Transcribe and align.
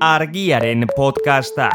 argiaren 0.00 0.86
podcastak. 0.94 1.74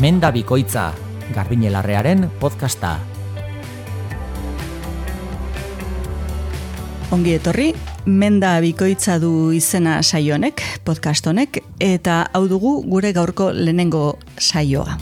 Menda 0.00 0.32
Bikoitza, 0.32 0.92
Garbinelarrearen 1.34 2.30
podcasta. 2.40 2.96
Ongi 7.12 7.36
etorri, 7.36 7.74
Menda 8.06 8.58
Bikoitza 8.60 9.14
du 9.16 9.48
izena 9.56 10.02
saio 10.02 10.34
honek, 10.36 10.60
podcast 10.84 11.24
honek, 11.24 11.62
eta 11.80 12.18
hau 12.36 12.42
dugu 12.50 12.82
gure 12.84 13.14
gaurko 13.16 13.46
lehenengo 13.56 14.18
saioa. 14.36 14.98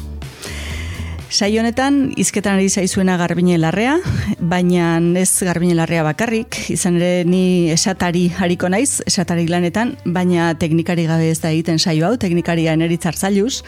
Saio 1.26 1.64
honetan 1.64 2.12
hizketan 2.14 2.60
ari 2.60 2.68
zaizuena 2.70 3.16
Garbine 3.18 3.56
Larrea, 3.58 3.96
baina 4.38 5.00
ez 5.18 5.32
Garbine 5.42 5.74
Larrea 5.74 6.04
bakarrik, 6.06 6.60
izan 6.70 7.00
ere 7.00 7.24
ni 7.26 7.72
esatari 7.74 8.28
hariko 8.38 8.70
naiz, 8.70 9.00
esatari 9.06 9.48
lanetan, 9.50 9.96
baina 10.04 10.52
teknikari 10.54 11.08
gabe 11.10 11.32
ez 11.32 11.40
da 11.42 11.50
egiten 11.50 11.82
saio 11.82 12.06
hau, 12.06 12.20
teknikaria 12.22 12.78
eneritzar 12.78 13.18
zailuz. 13.18 13.64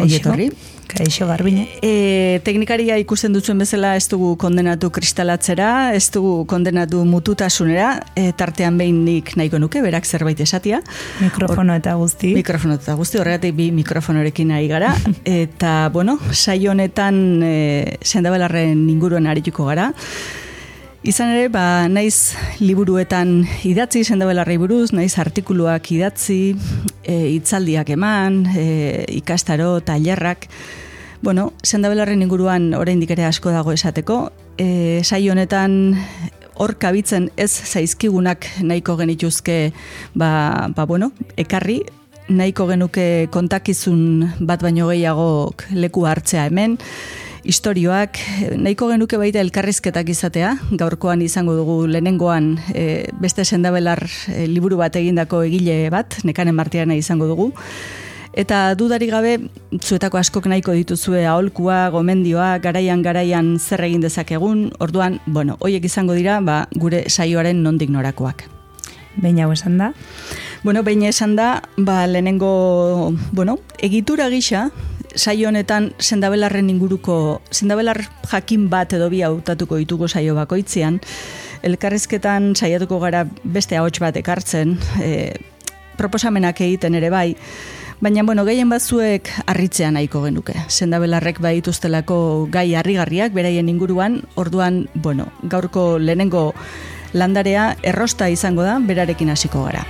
Ongi 0.00 0.16
etorri. 0.22 0.48
Kaixo 0.86 1.26
garbine. 1.26 1.66
E, 1.82 2.40
teknikaria 2.46 2.96
ikusten 3.02 3.34
dutzuen 3.34 3.58
bezala 3.60 3.94
ez 3.98 4.06
dugu 4.10 4.34
kondenatu 4.40 4.90
kristalatzera, 4.94 5.92
ez 5.96 6.06
dugu 6.14 6.44
kondenatu 6.48 7.02
mututasunera, 7.08 7.90
e, 8.14 8.30
tartean 8.38 8.78
behin 8.78 9.02
nik 9.06 9.34
nahiko 9.36 9.60
nuke, 9.62 9.82
berak 9.84 10.06
zerbait 10.06 10.40
esatia. 10.40 10.80
Mikrofono 11.20 11.76
eta 11.76 11.96
guzti. 11.98 12.32
Mikrofono 12.38 12.78
eta 12.78 12.96
guzti, 12.98 13.20
horregatik 13.20 13.56
bi 13.58 13.70
mikrofonorekin 13.76 14.54
ari 14.56 14.70
gara. 14.70 14.94
eta, 15.42 15.76
bueno, 15.92 16.18
saio 16.32 16.72
honetan 16.72 17.22
e, 17.42 17.54
zendabelarren 18.04 18.88
inguruan 18.94 19.26
arituko 19.30 19.68
gara. 19.68 19.92
Izan 21.06 21.30
ere, 21.30 21.46
ba, 21.54 21.86
naiz 21.86 22.34
liburuetan 22.58 23.44
idatzi 23.68 24.00
sendabelarrei 24.02 24.56
buruz, 24.58 24.88
naiz 24.90 25.12
artikuluak 25.22 25.86
idatzi, 25.94 26.56
e, 27.06 27.14
itzaldiak 27.36 27.92
eman, 27.94 28.40
e, 28.50 28.64
ikastaro, 29.14 29.76
tailerrak. 29.86 30.48
Bueno, 31.22 31.52
sendabelarren 31.62 32.24
inguruan 32.26 32.72
oraindik 32.74 33.12
ere 33.14 33.28
asko 33.28 33.52
dago 33.54 33.70
esateko. 33.70 34.16
E, 34.58 34.98
sai 35.06 35.28
honetan 35.30 35.94
hor 36.58 36.74
kabitzen 36.74 37.28
ez 37.38 37.52
zaizkigunak 37.54 38.48
nahiko 38.66 38.96
genituzke 38.98 39.70
ba, 40.18 40.72
ba 40.74 40.88
bueno, 40.90 41.12
ekarri, 41.38 41.84
nahiko 42.26 42.66
genuke 42.66 43.06
kontakizun 43.30 44.42
bat 44.42 44.66
baino 44.66 44.90
gehiagok 44.90 45.68
leku 45.70 46.02
hartzea 46.10 46.48
hemen, 46.50 46.80
istorioak, 47.48 48.18
nahiko 48.58 48.88
genuke 48.90 49.18
baita 49.20 49.40
elkarrizketak 49.42 50.08
izatea, 50.12 50.54
gaurkoan 50.78 51.22
izango 51.22 51.54
dugu 51.58 51.76
lehenengoan 51.90 52.56
e, 52.74 53.06
beste 53.22 53.44
sendabelar 53.44 54.02
e, 54.32 54.46
liburu 54.50 54.80
bat 54.80 54.96
egindako 54.98 55.44
egile 55.46 55.86
bat, 55.94 56.18
nekanen 56.26 56.56
martiana 56.58 56.98
izango 56.98 57.30
dugu, 57.30 57.52
Eta 58.36 58.74
dudari 58.76 59.06
gabe, 59.08 59.30
zuetako 59.80 60.18
askok 60.20 60.44
nahiko 60.52 60.74
dituzue 60.76 61.22
aholkua, 61.24 61.86
gomendioa, 61.94 62.50
garaian 62.60 63.00
garaian 63.00 63.54
zer 63.56 63.80
egin 63.86 64.02
dezakegun, 64.04 64.66
orduan, 64.84 65.16
bueno, 65.24 65.56
hoiek 65.64 65.86
izango 65.88 66.12
dira, 66.12 66.42
ba, 66.44 66.58
gure 66.76 67.06
saioaren 67.08 67.62
nondik 67.64 67.88
norakoak. 67.94 68.44
Behin 69.16 69.40
hau 69.40 69.48
esan 69.54 69.78
da? 69.80 69.94
Bueno, 70.66 70.82
behin 70.82 71.04
esan 71.04 71.36
da, 71.36 71.62
ba, 71.76 72.08
lehenengo, 72.08 73.14
bueno, 73.30 73.60
egitura 73.78 74.26
gisa, 74.28 74.72
saio 75.14 75.46
honetan 75.46 75.92
sendabelarren 76.02 76.72
inguruko, 76.72 77.40
sendabelar 77.54 78.00
jakin 78.26 78.64
bat 78.66 78.96
edo 78.98 79.06
bi 79.06 79.20
hautatuko 79.22 79.78
ditugu 79.78 80.08
saio 80.08 80.34
bakoitzean, 80.34 80.98
elkarrizketan 81.62 82.56
saiatuko 82.58 82.98
gara 82.98 83.20
beste 83.44 83.78
ahots 83.78 84.00
bat 84.02 84.18
ekartzen, 84.18 84.74
e, 84.98 85.36
proposamenak 86.02 86.64
egiten 86.66 86.98
ere 86.98 87.12
bai, 87.14 87.36
Baina, 88.02 88.24
bueno, 88.26 88.42
gehien 88.44 88.68
batzuek 88.68 89.30
harritzea 89.46 89.92
nahiko 89.94 90.24
genuke. 90.26 90.52
Sendabelarrek 90.66 91.38
bai 91.40 91.54
dituztelako 91.60 92.18
gai 92.50 92.74
harrigarriak, 92.74 93.32
beraien 93.32 93.70
inguruan, 93.70 94.18
orduan, 94.34 94.82
bueno, 94.92 95.30
gaurko 95.46 96.00
lehenengo 96.00 96.50
landarea 97.14 97.76
errosta 97.86 98.28
izango 98.28 98.66
da, 98.66 98.80
berarekin 98.82 99.30
hasiko 99.30 99.64
gara. 99.70 99.86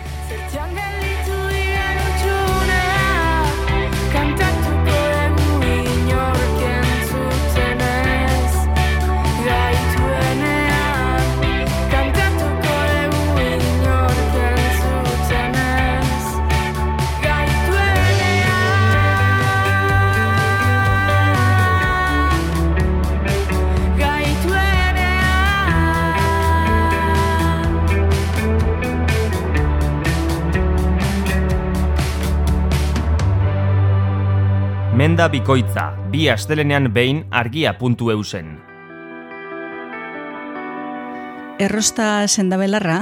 Menda 35.16 35.32
Bikoitza, 35.32 35.82
bi 36.12 36.26
astelenean 36.28 36.90
behin 36.92 37.22
argia 37.32 37.70
puntu 37.78 38.10
eusen. 38.12 38.50
Errosta 41.56 42.26
sendabelarra, 42.28 42.98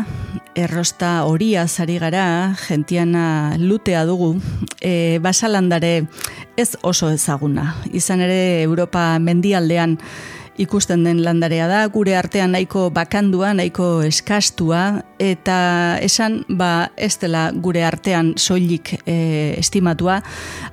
errosta 0.54 1.24
horia 1.26 1.64
zari 1.66 1.96
gara, 1.98 2.54
gentiana 2.68 3.56
lutea 3.58 4.04
dugu, 4.06 4.36
e, 4.78 5.18
basalandare 5.18 6.06
ez 6.54 6.76
oso 6.86 7.10
ezaguna. 7.10 7.72
Izan 7.90 8.22
ere 8.22 8.62
Europa 8.62 9.18
mendialdean 9.18 9.98
ikusten 10.60 11.04
den 11.04 11.22
landarea 11.24 11.66
da, 11.68 11.80
gure 11.92 12.14
artean 12.16 12.52
nahiko 12.54 12.86
bakandua, 12.94 13.52
nahiko 13.56 14.02
eskastua, 14.06 15.02
eta 15.22 15.56
esan, 16.04 16.42
ba, 16.48 16.90
ez 16.96 17.16
dela 17.22 17.48
gure 17.54 17.84
artean 17.86 18.34
soilik 18.38 18.94
e, 19.04 19.16
estimatua, 19.58 20.20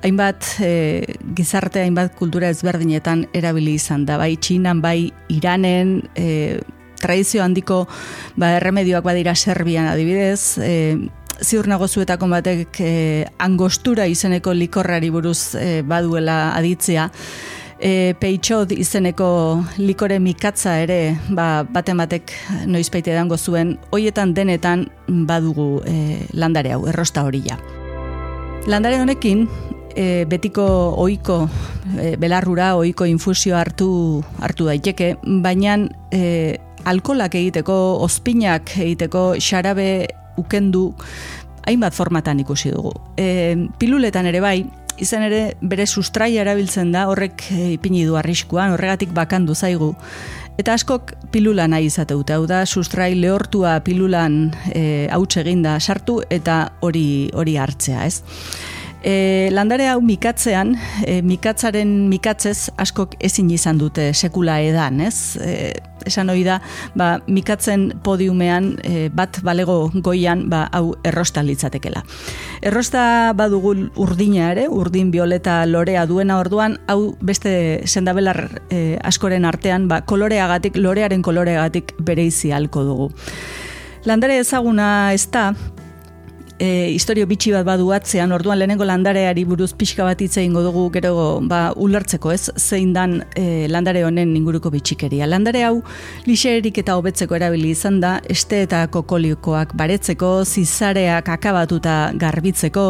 hainbat 0.02 0.46
e, 0.62 1.16
gizarte, 1.36 1.82
hainbat 1.82 2.14
kultura 2.18 2.52
ezberdinetan 2.52 3.26
erabili 3.34 3.76
izan 3.80 4.06
da, 4.06 4.20
bai 4.22 4.36
txinan, 4.36 4.82
bai 4.84 5.10
iranen, 5.32 5.98
e, 6.14 6.60
tradizio 7.02 7.42
handiko 7.42 7.86
ba, 8.36 8.54
erremedioak 8.60 9.04
badira 9.04 9.34
Serbian 9.34 9.90
adibidez, 9.90 10.58
e, 10.62 10.74
ziur 11.42 11.66
nagozuetako 11.66 12.28
batek 12.30 12.78
e, 12.80 12.92
angostura 13.42 14.06
izeneko 14.06 14.54
likorrari 14.54 15.10
buruz 15.10 15.56
e, 15.58 15.82
baduela 15.82 16.54
aditzea, 16.54 17.08
e, 17.82 18.14
peitxot 18.18 18.72
izeneko 18.76 19.28
likore 19.82 20.18
mikatza 20.22 20.76
ere 20.84 21.16
ba, 21.34 21.64
baten 21.66 21.98
batek 22.00 22.32
noizpeite 22.70 23.12
edango 23.12 23.36
zuen, 23.36 23.76
hoietan 23.92 24.34
denetan 24.36 24.86
badugu 25.28 25.82
e, 25.88 26.22
landare 26.38 26.72
hau, 26.76 26.86
errosta 26.88 27.26
horila. 27.26 27.58
Landare 28.70 29.00
honekin, 29.02 29.48
e, 29.96 30.24
betiko 30.30 30.64
ohiko 31.02 31.42
e, 31.98 32.14
belarrura, 32.16 32.76
ohiko 32.78 33.08
infusio 33.10 33.58
hartu 33.58 33.90
hartu 34.40 34.70
daiteke, 34.70 35.16
baina 35.42 35.80
e, 36.14 36.58
alkolak 36.86 37.34
egiteko, 37.38 37.78
ospinak 38.06 38.76
egiteko, 38.78 39.32
xarabe 39.42 39.88
ukendu, 40.38 40.92
hainbat 41.66 41.94
formatan 41.94 42.40
ikusi 42.42 42.72
dugu. 42.74 42.94
E, 43.18 43.56
piluletan 43.78 44.26
ere 44.30 44.40
bai, 44.42 44.62
izan 45.00 45.24
ere 45.28 45.42
bere 45.60 45.86
sustraia 45.86 46.42
erabiltzen 46.42 46.92
da 46.92 47.06
horrek 47.10 47.44
e, 47.50 47.72
ipini 47.76 48.04
du 48.08 48.16
arriskuan, 48.18 48.72
horregatik 48.74 49.12
bakandu 49.16 49.54
zaigu. 49.54 49.94
Eta 50.60 50.74
askok 50.76 51.14
pilula 51.32 51.64
nahi 51.70 51.88
izate 51.88 52.12
dute, 52.14 52.34
hau 52.36 52.44
da 52.46 52.66
sustrai 52.66 53.14
lehortua 53.16 53.78
pilulan 53.84 54.52
e, 54.74 55.08
eginda 55.08 55.78
sartu 55.80 56.20
eta 56.30 56.72
hori 56.80 57.30
hori 57.32 57.56
hartzea, 57.56 58.04
ez? 58.04 58.22
E, 59.02 59.50
landare 59.50 59.88
hau 59.90 60.00
mikatzean, 60.00 60.76
e, 61.02 61.16
mikatzaren 61.26 61.90
mikatzez 62.06 62.70
askok 62.78 63.16
ezin 63.18 63.48
izan 63.50 63.80
dute 63.80 64.12
sekula 64.14 64.60
edan, 64.62 65.00
ez? 65.02 65.36
E, 65.42 65.72
esan 66.06 66.30
hori 66.30 66.44
da, 66.46 66.60
ba, 66.98 67.16
mikatzen 67.26 67.88
podiumean 68.06 68.76
e, 68.86 69.08
bat 69.14 69.40
balego 69.42 69.90
goian 70.06 70.44
ba, 70.50 70.64
hau 70.70 70.94
errosta 71.06 71.42
litzatekela. 71.42 72.04
Errosta 72.62 73.32
badugu 73.38 73.74
urdina 73.98 74.52
ere, 74.52 74.68
urdin 74.70 75.10
bioleta 75.10 75.64
lorea 75.66 76.06
duena 76.06 76.38
orduan, 76.38 76.78
hau 76.86 77.16
beste 77.20 77.82
sendabelar 77.86 78.44
e, 78.70 79.00
askoren 79.02 79.44
artean, 79.50 79.90
ba, 79.90 80.04
koloreagatik, 80.06 80.78
lorearen 80.78 81.26
koloreagatik 81.26 81.96
bere 81.98 82.30
izi 82.30 82.54
halko 82.54 82.86
dugu. 82.86 83.12
Landare 84.06 84.38
ezaguna 84.42 85.12
ez 85.14 85.26
da, 85.30 85.50
e, 86.62 86.92
historio 86.94 87.26
bitxi 87.26 87.50
bat 87.56 87.66
badu 87.66 87.90
atzean, 87.94 88.32
orduan 88.34 88.60
lehenengo 88.60 88.86
landareari 88.86 89.42
buruz 89.48 89.72
pixka 89.78 90.06
bat 90.06 90.20
hitz 90.22 90.36
egingo 90.38 90.62
dugu 90.62 90.84
gero 90.94 91.14
ba, 91.50 91.62
ulertzeko 91.74 92.32
ez, 92.34 92.52
zein 92.56 92.92
dan 92.94 93.18
e, 93.34 93.66
landare 93.72 94.04
honen 94.06 94.36
inguruko 94.38 94.70
bitxikeria. 94.70 95.26
Landare 95.26 95.64
hau, 95.66 95.80
lixerik 96.28 96.78
eta 96.84 96.96
hobetzeko 97.00 97.38
erabili 97.38 97.72
izan 97.74 97.98
da, 98.04 98.18
este 98.30 98.62
eta 98.68 98.84
kokoliokoak 98.94 99.74
baretzeko, 99.78 100.34
zizareak 100.44 101.32
akabatuta 101.38 102.04
garbitzeko, 102.26 102.86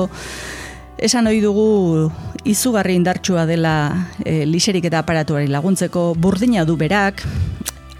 Esan 1.02 1.26
ohi 1.26 1.40
dugu 1.42 2.12
izugarri 2.46 2.94
indartsua 2.94 3.42
dela 3.48 3.72
e, 4.22 4.44
lixerik 4.46 4.84
eta 4.86 5.00
aparatuari 5.02 5.48
laguntzeko, 5.50 6.12
burdina 6.14 6.62
du 6.68 6.76
berak, 6.78 7.24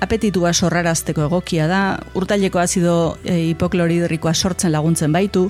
apetitua 0.03 0.53
sorrarazteko 0.53 1.27
egokia 1.29 1.69
da, 1.71 1.83
urtaileko 2.19 2.61
azido 2.63 2.95
e, 3.25 3.37
hipokloridrikoa 3.53 4.35
sortzen 4.35 4.73
laguntzen 4.75 5.13
baitu, 5.15 5.49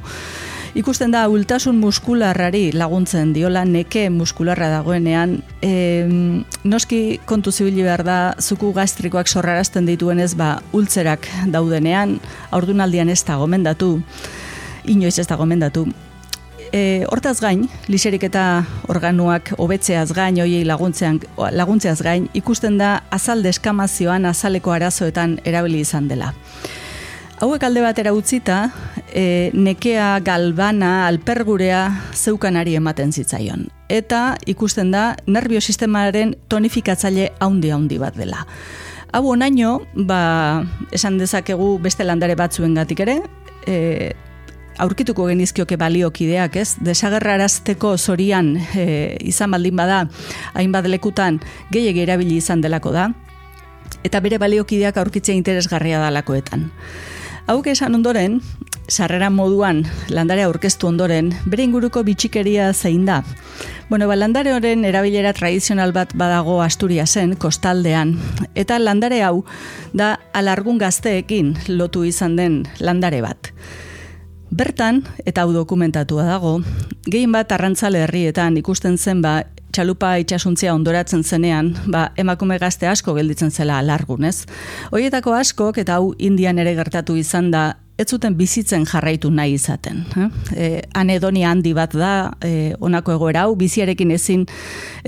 ikusten 0.78 1.12
da 1.12 1.24
ultasun 1.28 1.78
muskularrari 1.80 2.70
laguntzen 2.76 3.32
diola 3.36 3.64
neke 3.68 4.08
muskularra 4.12 4.70
dagoenean. 4.72 5.38
E, 5.64 5.72
noski 6.64 7.20
kontu 7.28 7.52
zibili 7.52 7.84
behar 7.84 8.04
da 8.04 8.20
zuku 8.40 8.72
gastrikoak 8.76 9.28
sorrarazten 9.28 9.88
dituenez 9.88 10.32
ba 10.36 10.54
ultzerak 10.72 11.28
daudenean 11.52 12.18
aurdunaldian 12.50 13.12
ez 13.12 13.22
da 13.24 13.40
gomendatu. 13.40 13.98
Inoiz 14.84 15.18
ez 15.18 15.28
da 15.28 15.36
gomendatu 15.38 15.86
E, 16.72 17.04
hortaz 17.12 17.36
gain, 17.44 17.66
liserik 17.92 18.22
eta 18.24 18.64
organuak 18.88 19.50
hobetzeaz 19.60 20.14
gain, 20.16 20.38
hoiei 20.40 20.64
laguntzean, 20.64 21.18
laguntzeaz 21.52 21.98
gain, 22.00 22.30
ikusten 22.32 22.78
da 22.80 23.02
azal 23.12 23.44
deskamazioan 23.44 24.24
azaleko 24.24 24.72
arazoetan 24.72 25.36
erabili 25.44 25.82
izan 25.84 26.08
dela. 26.08 26.30
Hauek 27.44 27.66
alde 27.66 27.82
batera 27.84 28.14
utzita, 28.16 28.70
e, 29.12 29.50
nekea 29.52 30.14
galbana 30.24 31.08
alpergurea 31.10 31.82
zeukanari 32.14 32.78
ematen 32.80 33.12
zitzaion. 33.12 33.66
Eta 33.92 34.38
ikusten 34.48 34.94
da 34.94 35.10
nerviosistemaren 35.26 36.36
tonifikatzaile 36.48 37.32
haundi 37.40 37.74
haundi 37.74 38.00
bat 38.00 38.16
dela. 38.16 38.46
Hau 39.12 39.26
onaino, 39.28 39.82
ba, 40.08 40.64
esan 40.88 41.20
dezakegu 41.20 41.74
beste 41.84 42.06
landare 42.08 42.38
batzuen 42.38 42.78
gatik 42.80 43.04
ere, 43.04 43.20
e, 43.66 44.14
aurkituko 44.78 45.26
genizkioke 45.28 45.76
baliokideak, 45.76 46.56
ez? 46.56 46.76
Desagerrarazteko 46.84 47.96
zorian 47.98 48.54
e, 48.56 49.16
izan 49.20 49.52
baldin 49.52 49.76
bada, 49.76 50.06
hainbat 50.54 50.88
lekutan 50.90 51.40
gehiegi 51.72 52.04
erabili 52.06 52.38
izan 52.40 52.64
delako 52.64 52.92
da, 52.94 53.10
eta 54.04 54.20
bere 54.20 54.38
baliokideak 54.42 54.96
aurkitzea 54.96 55.36
interesgarria 55.36 56.00
dalakoetan. 56.02 56.70
Hauk 57.50 57.66
esan 57.66 57.96
ondoren, 57.98 58.38
sarrera 58.88 59.28
moduan 59.30 59.82
landare 60.08 60.44
aurkeztu 60.46 60.86
ondoren, 60.86 61.32
bere 61.46 61.64
inguruko 61.66 62.04
bitxikeria 62.06 62.72
zein 62.72 63.06
da. 63.06 63.22
Bueno, 63.88 64.06
ba, 64.08 64.16
landare 64.16 64.54
horren 64.54 64.84
erabilera 64.86 65.32
tradizional 65.36 65.92
bat 65.92 66.14
badago 66.16 66.60
Asturiasen, 66.62 67.34
kostaldean, 67.36 68.14
eta 68.54 68.78
landare 68.78 69.22
hau 69.26 69.42
da 69.92 70.14
alargun 70.32 70.78
gazteekin 70.78 71.56
lotu 71.68 72.04
izan 72.08 72.36
den 72.38 72.62
landare 72.80 73.22
bat. 73.26 73.52
Bertan, 74.52 75.00
eta 75.24 75.46
hau 75.46 75.52
dokumentatua 75.54 76.26
dago, 76.28 76.58
gehien 77.08 77.32
bat 77.32 77.52
arrantzale 77.56 78.02
herrietan 78.04 78.58
ikusten 78.60 78.98
zen 79.00 79.22
ba, 79.24 79.38
txalupa 79.72 80.10
itxasuntzia 80.20 80.74
ondoratzen 80.76 81.22
zenean, 81.24 81.70
ba, 81.88 82.10
emakume 82.20 82.58
gazte 82.60 82.88
asko 82.90 83.14
gelditzen 83.16 83.50
zela 83.50 83.78
alargun, 83.80 84.26
ez? 84.28 84.44
Hoietako 84.92 85.32
askok, 85.38 85.80
eta 85.80 85.96
hau 85.96 86.12
indian 86.20 86.60
ere 86.60 86.74
gertatu 86.76 87.16
izan 87.16 87.48
da, 87.54 87.70
ez 87.96 88.06
zuten 88.12 88.36
bizitzen 88.36 88.84
jarraitu 88.88 89.30
nahi 89.32 89.54
izaten. 89.56 90.02
Eh? 90.16 90.28
E, 90.52 90.68
anedonia 91.00 91.48
handi 91.52 91.72
bat 91.76 91.96
da, 91.96 92.12
e, 92.44 92.74
onako 92.80 93.16
egoera 93.16 93.46
hau, 93.46 93.54
biziarekin 93.56 94.12
ezin 94.12 94.44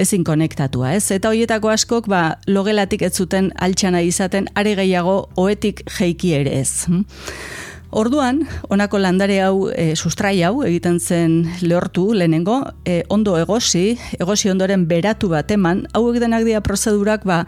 ezin 0.00 0.25
konektatua, 0.25 0.94
ez? 0.96 1.11
Eta 1.12 1.32
hoietako 1.32 1.73
askok, 1.75 2.08
ba, 2.08 2.23
logelatik 2.46 3.05
ez 3.05 3.12
zuten 3.12 3.52
altxana 3.61 4.00
izaten, 4.08 4.49
are 4.56 4.73
gehiago, 4.81 5.19
oetik 5.37 5.85
jeiki 5.99 6.32
ere 6.41 6.61
ez. 6.62 6.87
Orduan, 7.94 8.41
honako 8.75 8.99
landare 8.99 9.37
hau, 9.44 9.69
e, 9.70 9.94
sustrai 9.94 10.41
hau, 10.43 10.64
egiten 10.67 10.96
zen 10.99 11.37
lehortu 11.62 12.08
lehenengo, 12.19 12.56
e, 12.82 13.05
ondo 13.08 13.37
egosi, 13.38 13.94
egosi 14.19 14.50
ondoren 14.50 14.88
beratu 14.91 15.31
bat 15.31 15.55
eman, 15.55 15.85
hau 15.94 16.02
egitenak 16.11 16.43
dira 16.43 16.58
prozedurak, 16.67 17.23
ba, 17.23 17.44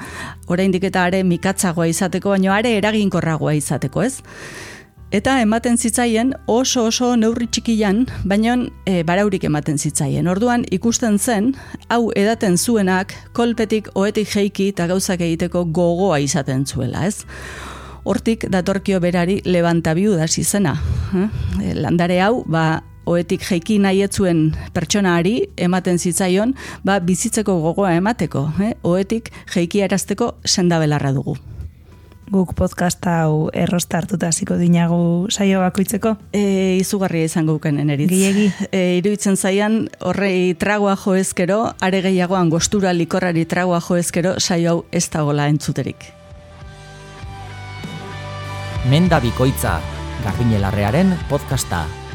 oraindik 0.47 0.87
eta 0.87 1.09
are 1.11 1.25
mikatzagoa 1.27 1.89
izateko, 1.91 2.31
baina 2.37 2.55
are 2.55 2.77
eraginkorragoa 2.79 3.57
izateko, 3.59 4.07
ez? 4.07 4.23
Eta 5.11 5.41
ematen 5.43 5.79
zitzaien 5.83 6.31
oso 6.47 6.87
oso 6.93 7.13
neurri 7.19 7.51
txikian, 7.51 8.05
baina 8.23 8.55
e, 8.87 9.01
baraurik 9.03 9.51
ematen 9.51 9.83
zitzaien. 9.83 10.31
Orduan 10.31 10.63
ikusten 10.71 11.19
zen, 11.19 11.57
hau 11.91 12.13
edaten 12.15 12.55
zuenak 12.55 13.19
kolpetik 13.35 13.91
oetik 13.99 14.31
jeiki 14.31 14.71
eta 14.77 14.87
gauzak 14.87 15.27
egiteko 15.27 15.67
gogoa 15.67 16.23
izaten 16.23 16.67
zuela, 16.71 17.03
ez? 17.11 17.27
Hortik 18.07 18.47
datorkio 18.51 19.01
berari 19.03 19.41
levanta 19.45 19.95
biudas 19.95 20.37
izena. 20.39 20.77
Eh? 21.15 21.27
Landare 21.75 22.21
hau, 22.23 22.45
ba, 22.47 22.83
oetik 23.07 23.43
jeiki 23.47 23.81
nahi 23.83 24.05
etzuen 24.07 24.49
pertsonaari 24.75 25.37
ematen 25.69 25.99
zitzaion, 25.99 26.55
ba, 26.87 27.01
bizitzeko 27.03 27.59
gogoa 27.65 27.97
emateko. 27.99 28.47
Eh? 28.63 28.73
Oetik 28.87 29.33
jeiki 29.55 29.83
erazteko 29.87 30.37
sendabelarra 30.47 31.13
dugu. 31.17 31.37
Guk 32.27 32.57
podcast 32.59 33.05
hau 33.07 33.53
errosta 33.55 34.01
hartuta 34.01 34.33
hasiko 34.33 34.57
dinagu 34.59 35.29
saio 35.31 35.61
bakoitzeko? 35.63 36.17
E, 36.35 36.75
izugarria 36.81 37.29
izango 37.29 37.55
ukenen 37.61 37.93
eritz. 37.95 38.11
Giegi. 38.11 38.49
E, 38.73 38.99
iruditzen 38.99 39.39
zaian, 39.39 39.85
horrei 40.03 40.57
tragoa 40.59 40.97
joezkero, 40.99 41.61
are 41.79 42.03
gehiagoan 42.03 42.51
gostura 42.51 42.91
likorrari 42.99 43.47
tragoa 43.47 43.79
joezkero, 43.79 44.41
saio 44.41 44.73
hau 44.75 44.85
ez 44.91 45.07
dagoela 45.15 45.47
entzuterik. 45.55 46.16
Menda 48.89 49.19
Bikoitza, 49.19 49.81
Garbiñelarrearen 50.23 51.19
podcasta. 51.29 52.06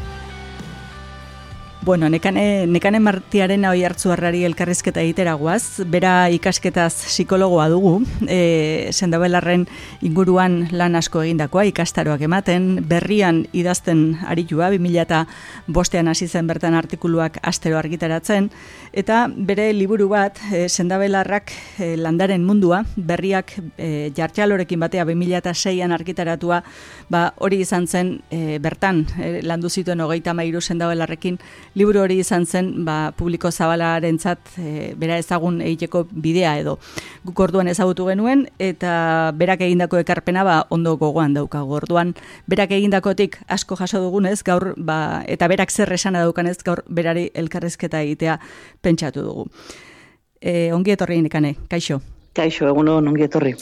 Bueno, 1.84 2.06
nekane, 2.08 2.68
nekane 2.70 3.00
martiaren 3.02 3.64
hoi 3.66 3.80
hartzu 3.82 4.12
harrari 4.14 4.44
elkarrizketa 4.46 5.02
egiteragoaz, 5.02 5.82
bera 5.90 6.28
ikasketaz 6.30 6.92
psikologoa 7.08 7.64
dugu, 7.72 7.96
e, 8.30 8.92
sendabelarren 8.94 9.64
inguruan 10.06 10.68
lan 10.70 10.94
asko 10.94 11.24
egindakoa, 11.26 11.64
ikastaroak 11.72 12.22
ematen, 12.22 12.68
berrian 12.86 13.40
idazten 13.50 14.04
aritua, 14.30 14.68
2000 14.70 15.02
eta 15.02 15.24
bostean 15.66 16.06
hasi 16.06 16.28
zen 16.28 16.46
bertan 16.46 16.76
artikuluak 16.78 17.40
astero 17.42 17.80
argitaratzen, 17.80 18.46
eta 18.94 19.24
bere 19.34 19.72
liburu 19.74 20.06
bat, 20.14 20.38
e, 20.54 20.68
sendabelarrak 20.68 21.50
e, 21.82 21.96
landaren 21.98 22.46
mundua, 22.46 22.84
berriak 22.94 23.56
e, 23.74 24.12
jartxalorekin 24.14 24.86
batea 24.86 25.08
2000 25.10 25.42
eta 25.42 25.56
seian 25.58 25.90
argitaratua, 25.98 26.62
ba, 27.10 27.26
hori 27.42 27.58
izan 27.66 27.90
zen 27.90 28.14
e, 28.30 28.62
bertan, 28.62 29.02
e, 29.18 29.34
landu 29.42 29.66
zituen 29.66 30.06
hogeita 30.06 30.30
mairu 30.30 30.62
sendabelarrekin, 30.62 31.42
liburu 31.74 32.02
hori 32.02 32.18
izan 32.20 32.46
zen 32.46 32.84
ba, 32.84 33.12
publiko 33.16 33.50
zabalarentzat 33.50 34.54
e, 34.58 34.92
bera 34.98 35.18
ezagun 35.20 35.60
egiteko 35.64 36.04
bidea 36.12 36.56
edo 36.60 36.78
guk 37.24 37.40
orduan 37.40 37.68
ezagutu 37.72 38.06
genuen 38.10 38.46
eta 38.58 39.32
berak 39.38 39.64
egindako 39.68 40.00
ekarpena 40.02 40.44
ba, 40.44 40.58
ondo 40.70 40.96
gogoan 41.00 41.34
daukago 41.34 41.78
orduan 41.80 42.14
berak 42.46 42.74
egindakotik 42.78 43.38
asko 43.48 43.76
jaso 43.80 44.02
dugunez 44.04 44.42
gaur 44.42 44.74
ba, 44.76 45.22
eta 45.26 45.48
berak 45.48 45.70
zer 45.70 45.92
esana 45.92 46.24
daukanez 46.26 46.58
gaur 46.64 46.84
berari 46.88 47.30
elkarrezketa 47.34 48.02
egitea 48.02 48.38
pentsatu 48.82 49.22
dugu. 49.22 49.48
E, 50.42 50.72
ongi 50.74 50.90
etorri 50.90 51.20
nekane, 51.22 51.54
kaixo. 51.70 52.00
Kaixo, 52.34 52.66
egunon 52.66 53.06
ongi 53.08 53.28
etorri. 53.28 53.54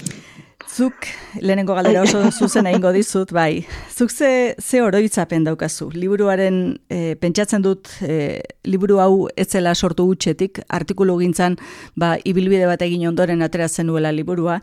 Zuk, 0.71 1.07
lehenengo 1.41 1.75
galdera 1.75 2.05
oso 2.05 2.21
zuzen 2.31 2.69
egingo 2.71 2.93
dizut, 2.95 3.33
bai. 3.35 3.65
Zuk 3.91 4.13
ze, 4.13 4.55
ze 4.59 4.83
oroitzapen 4.83 5.43
daukazu? 5.45 5.89
Liburuaren, 5.97 6.61
e, 6.87 7.17
pentsatzen 7.19 7.65
dut, 7.65 7.91
e, 8.07 8.39
liburu 8.65 9.01
hau 9.03 9.27
etzela 9.35 9.75
sortu 9.75 10.07
gutxetik, 10.13 10.63
artikulu 10.69 11.19
gintzan, 11.19 11.59
ba, 11.99 12.15
ibilbide 12.23 12.71
bat 12.71 12.87
egin 12.87 13.09
ondoren 13.11 13.43
ateratzen 13.43 13.91
nuela 13.91 14.15
liburua, 14.15 14.61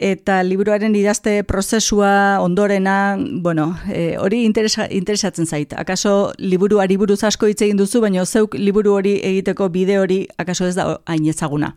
eta 0.00 0.38
liburuaren 0.46 0.94
idazte 0.96 1.42
prozesua 1.44 2.38
ondorena, 2.40 3.18
bueno, 3.18 3.72
e, 3.90 4.14
hori 4.22 4.44
interesa, 4.46 4.86
interesatzen 4.86 5.50
zait. 5.50 5.74
Akaso 5.74 6.32
liburuari 6.38 6.96
buruz 6.96 7.24
asko 7.26 7.50
hitz 7.50 7.60
egin 7.66 7.80
duzu, 7.80 8.00
baina 8.06 8.24
zeuk 8.24 8.54
liburu 8.54 8.94
hori 9.02 9.18
egiteko 9.34 9.68
bide 9.68 9.98
hori 9.98 10.26
akaso 10.38 10.70
ez 10.70 10.76
da 10.78 10.92
hain 11.10 11.26
ezaguna. 11.26 11.74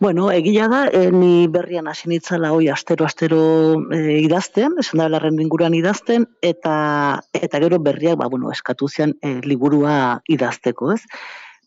Bueno, 0.00 0.30
egia 0.32 0.66
da, 0.72 0.86
e, 0.88 1.10
ni 1.12 1.46
berrian 1.52 1.88
hasi 1.90 2.08
nitzala 2.08 2.54
hoi 2.56 2.70
astero-astero 2.72 3.40
e, 3.92 3.98
idazten, 4.24 4.78
esan 4.80 5.02
da 5.02 5.08
belarren 5.10 5.42
inguruan 5.44 5.76
idazten, 5.76 6.24
eta 6.40 6.76
eta 7.36 7.60
gero 7.60 7.76
berriak, 7.84 8.16
ba, 8.22 8.30
bueno, 8.32 8.48
eskatu 8.54 8.88
zian 8.88 9.12
e, 9.20 9.34
liburua 9.44 9.96
idazteko, 10.36 10.94
ez? 10.94 11.02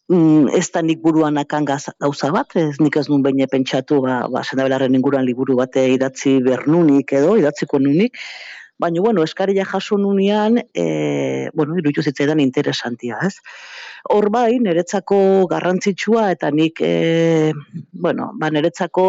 Mm, 0.10 0.50
ez 0.58 0.66
da 0.74 0.82
nik 0.82 1.04
buruan 1.06 1.38
akan 1.44 1.70
gauza 1.70 2.32
bat, 2.34 2.58
ez 2.58 2.82
nik 2.82 2.98
ez 2.98 3.06
nun 3.12 3.22
baina 3.22 3.46
pentsatu, 3.52 4.02
ba, 4.02 4.24
ba, 4.34 4.42
belarren 4.63 4.98
inguruan 4.98 5.30
liburu 5.30 5.60
bate 5.62 5.86
idatzi 5.94 6.40
bernunik 6.42 7.13
edo, 7.13 7.38
idatziko 7.38 7.78
nunik, 7.86 8.18
Baina, 8.80 9.01
bueno, 9.01 9.24
eskaria 9.24 9.65
jaso 9.65 9.98
nunean, 9.98 10.58
e, 10.74 11.50
bueno, 11.53 11.77
iruditu 11.77 12.01
zitzaidan 12.01 12.39
interesantia, 12.42 13.20
ez? 13.22 13.36
Hor 14.10 14.30
bai, 14.34 14.58
niretzako 14.60 15.20
garrantzitsua 15.51 16.32
eta 16.34 16.50
nik, 16.51 16.82
e, 16.82 17.53
bueno, 17.94 18.32
ba, 18.39 18.50
niretzako 18.50 19.06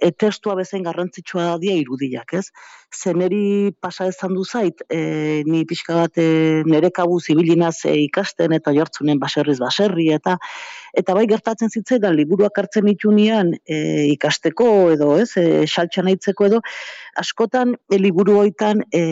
e, 0.00 0.12
testua 0.12 0.54
bezen 0.62 0.86
garrantzitsua 0.86 1.56
dia 1.58 1.74
irudiak, 1.76 2.36
ez? 2.38 2.46
Zeneri 2.94 3.72
pasa 3.80 4.06
ezan 4.10 4.34
du 4.34 4.44
zait, 4.44 4.82
e, 4.90 5.42
ni 5.46 5.64
pixka 5.64 5.94
bat 5.94 6.18
e, 6.18 6.62
nere 6.66 6.90
kabu 6.90 7.20
zibilinaz 7.20 7.84
e, 7.84 7.94
ikasten 8.06 8.52
eta 8.56 8.74
jortzunen 8.76 9.18
baserriz 9.22 9.58
baserri, 9.62 10.10
eta 10.12 10.38
eta 10.96 11.14
bai 11.14 11.26
gertatzen 11.30 11.70
zitzaidan 11.70 12.16
liburuak 12.18 12.56
hartzen 12.58 12.88
itunean 12.90 13.52
e, 13.62 13.76
ikasteko 14.10 14.90
edo 14.94 15.12
ez, 15.22 15.30
e, 15.38 15.64
xaltxan 15.70 16.10
aitzeko 16.10 16.48
edo, 16.50 16.60
askotan 17.20 17.76
e, 17.90 17.98
liburu 17.98 18.38
hoitan 18.40 18.82
e, 18.90 19.02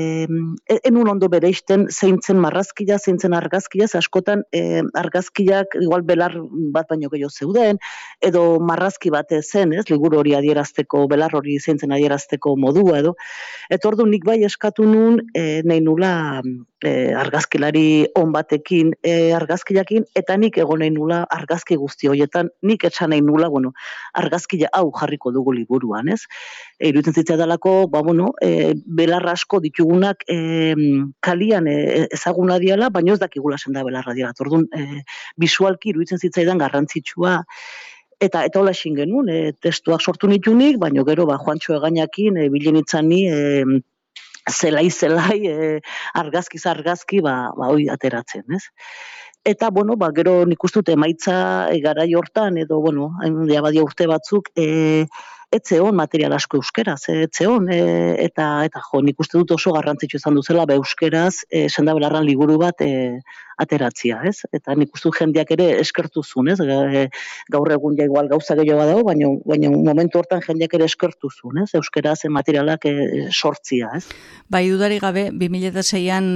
e, 0.67 0.79
enun 0.91 1.13
ondo 1.15 1.29
bere 1.31 1.51
isten 1.55 1.87
zeintzen 1.91 2.41
marrazkia, 2.43 2.99
zeintzen 2.99 3.37
argazkia, 3.39 3.89
askotan 3.99 4.45
e, 4.53 4.83
argazkiak 4.99 5.79
igual 5.83 6.03
belar 6.09 6.35
bat 6.75 6.91
baino 6.91 7.11
gehiago 7.13 7.31
zeuden, 7.31 7.79
edo 8.25 8.45
marrazki 8.59 9.13
bat 9.15 9.31
zen, 9.43 9.75
ez, 9.79 9.87
liburu 9.91 10.19
hori 10.23 10.35
adierazteko, 10.39 11.07
belar 11.11 11.35
hori 11.37 11.59
zeintzen 11.59 11.93
adierazteko 11.95 12.57
modua 12.57 12.99
edo, 13.03 13.15
Eta 13.69 13.91
ordu 13.91 14.07
nik 14.09 14.25
bai 14.25 14.39
eskatu 14.47 14.87
nun, 14.89 15.19
e, 15.37 15.61
nahi 15.69 15.83
nula 15.85 16.11
e, 16.81 17.13
argazkilari 17.21 18.07
on 18.17 18.33
batekin 18.33 18.95
e, 19.05 19.33
argazkilakin, 19.37 20.07
eta 20.17 20.37
nik 20.41 20.57
egon 20.63 20.81
nahi 20.81 20.93
nula 20.95 21.19
argazki 21.37 21.77
guzti 21.77 22.09
horietan, 22.09 22.49
nik 22.65 22.87
etxan 22.89 23.13
nahi 23.13 23.21
nula, 23.25 23.51
bueno, 23.53 23.75
argazkila 24.17 24.71
hau 24.79 24.89
jarriko 25.01 25.33
dugu 25.37 25.53
liburuan, 25.59 26.09
ez? 26.15 26.23
E, 26.79 26.89
iruditzen 26.89 27.19
zitzea 27.21 27.37
dalako, 27.41 27.75
ba, 27.93 28.03
bueno, 28.07 28.31
e, 28.41 28.73
belarra 29.01 29.37
asko 29.37 29.61
ditugunak 29.65 30.25
e, 30.33 30.39
kalian 31.21 31.69
e, 31.69 31.77
ezaguna 32.17 32.57
diala, 32.63 32.89
baina 32.95 33.13
ez 33.19 33.21
dakigula 33.21 33.61
da 33.69 33.85
belarra 33.85 34.17
diala. 34.17 34.33
Orduan, 34.41 34.65
e, 34.73 35.05
visualki 35.37 35.93
iruditzen 35.93 36.19
zitzaidan 36.19 36.59
garrantzitsua, 36.59 37.43
eta 38.21 38.45
eta 38.47 38.61
hola 38.61 38.75
xin 38.75 38.97
genuen, 38.99 39.29
e, 39.31 39.53
testuak 39.63 40.03
sortu 40.03 40.29
nitunik, 40.31 40.79
baina 40.83 41.05
gero 41.07 41.27
ba, 41.29 41.39
Juantxo 41.39 41.77
egainakin, 41.79 42.37
e, 42.43 42.49
bilen 42.55 42.81
itzani, 42.81 43.21
e, 43.31 43.81
zelai 44.51 44.89
zelai, 44.91 45.39
e, 45.47 45.81
argazki 46.15 46.59
argazki, 46.65 47.23
ba, 47.23 47.53
ba 47.57 47.71
hoi 47.73 47.89
ateratzen, 47.93 48.45
ez? 48.55 48.65
Eta, 49.47 49.71
bueno, 49.71 49.97
ba, 49.97 50.11
gero 50.13 50.45
nik 50.45 50.65
ustut 50.65 50.89
emaitza 50.89 51.69
e, 51.71 51.81
garai 51.85 52.11
hortan, 52.15 52.59
edo, 52.59 52.81
bueno, 52.85 53.13
hain 53.23 53.47
badia 53.47 53.85
urte 53.87 54.09
batzuk, 54.11 54.51
e, 54.57 55.07
etze 55.51 55.81
hon 55.81 55.97
material 55.97 56.35
asko 56.37 56.61
euskeraz, 56.61 57.01
e, 57.09 57.23
etze 57.25 57.47
hon, 57.49 57.69
e, 57.73 57.81
eta, 58.27 58.49
eta 58.69 58.83
jo, 58.91 59.01
nik 59.05 59.21
uste 59.25 59.39
dut 59.41 59.55
oso 59.57 59.73
garrantzitsu 59.77 60.21
izan 60.21 60.37
duzela, 60.37 60.67
be 60.69 60.77
euskeraz, 60.81 61.45
e, 61.49 61.67
sendabelarran 61.73 62.27
liburu 62.29 62.59
bat, 62.61 62.85
e, 62.85 63.21
ateratzia, 63.59 64.21
ez? 64.29 64.45
Eta 64.55 64.75
nik 64.79 64.95
uste 64.95 65.11
jendeak 65.19 65.51
ere 65.57 65.67
eskertu 65.83 66.23
zuen, 66.23 66.53
ez? 66.53 66.59
Gaur 67.53 67.73
egun 67.75 67.97
ja 67.99 68.07
igual 68.07 68.31
gauza 68.31 68.55
gehiago 68.59 68.81
badago, 68.81 69.05
baina 69.09 69.31
baina 69.49 69.71
momentu 69.75 70.21
hortan 70.21 70.43
jendeak 70.45 70.77
ere 70.79 70.87
eskertu 70.87 71.31
zuen, 71.33 71.65
ez? 71.65 71.73
Euskaraz 71.79 72.21
materialak 72.31 72.87
e, 72.89 72.95
sortzia, 73.33 73.91
ez? 73.99 74.05
Bai, 74.49 74.65
dudari 74.71 75.01
gabe 75.03 75.29
2006an 75.35 76.29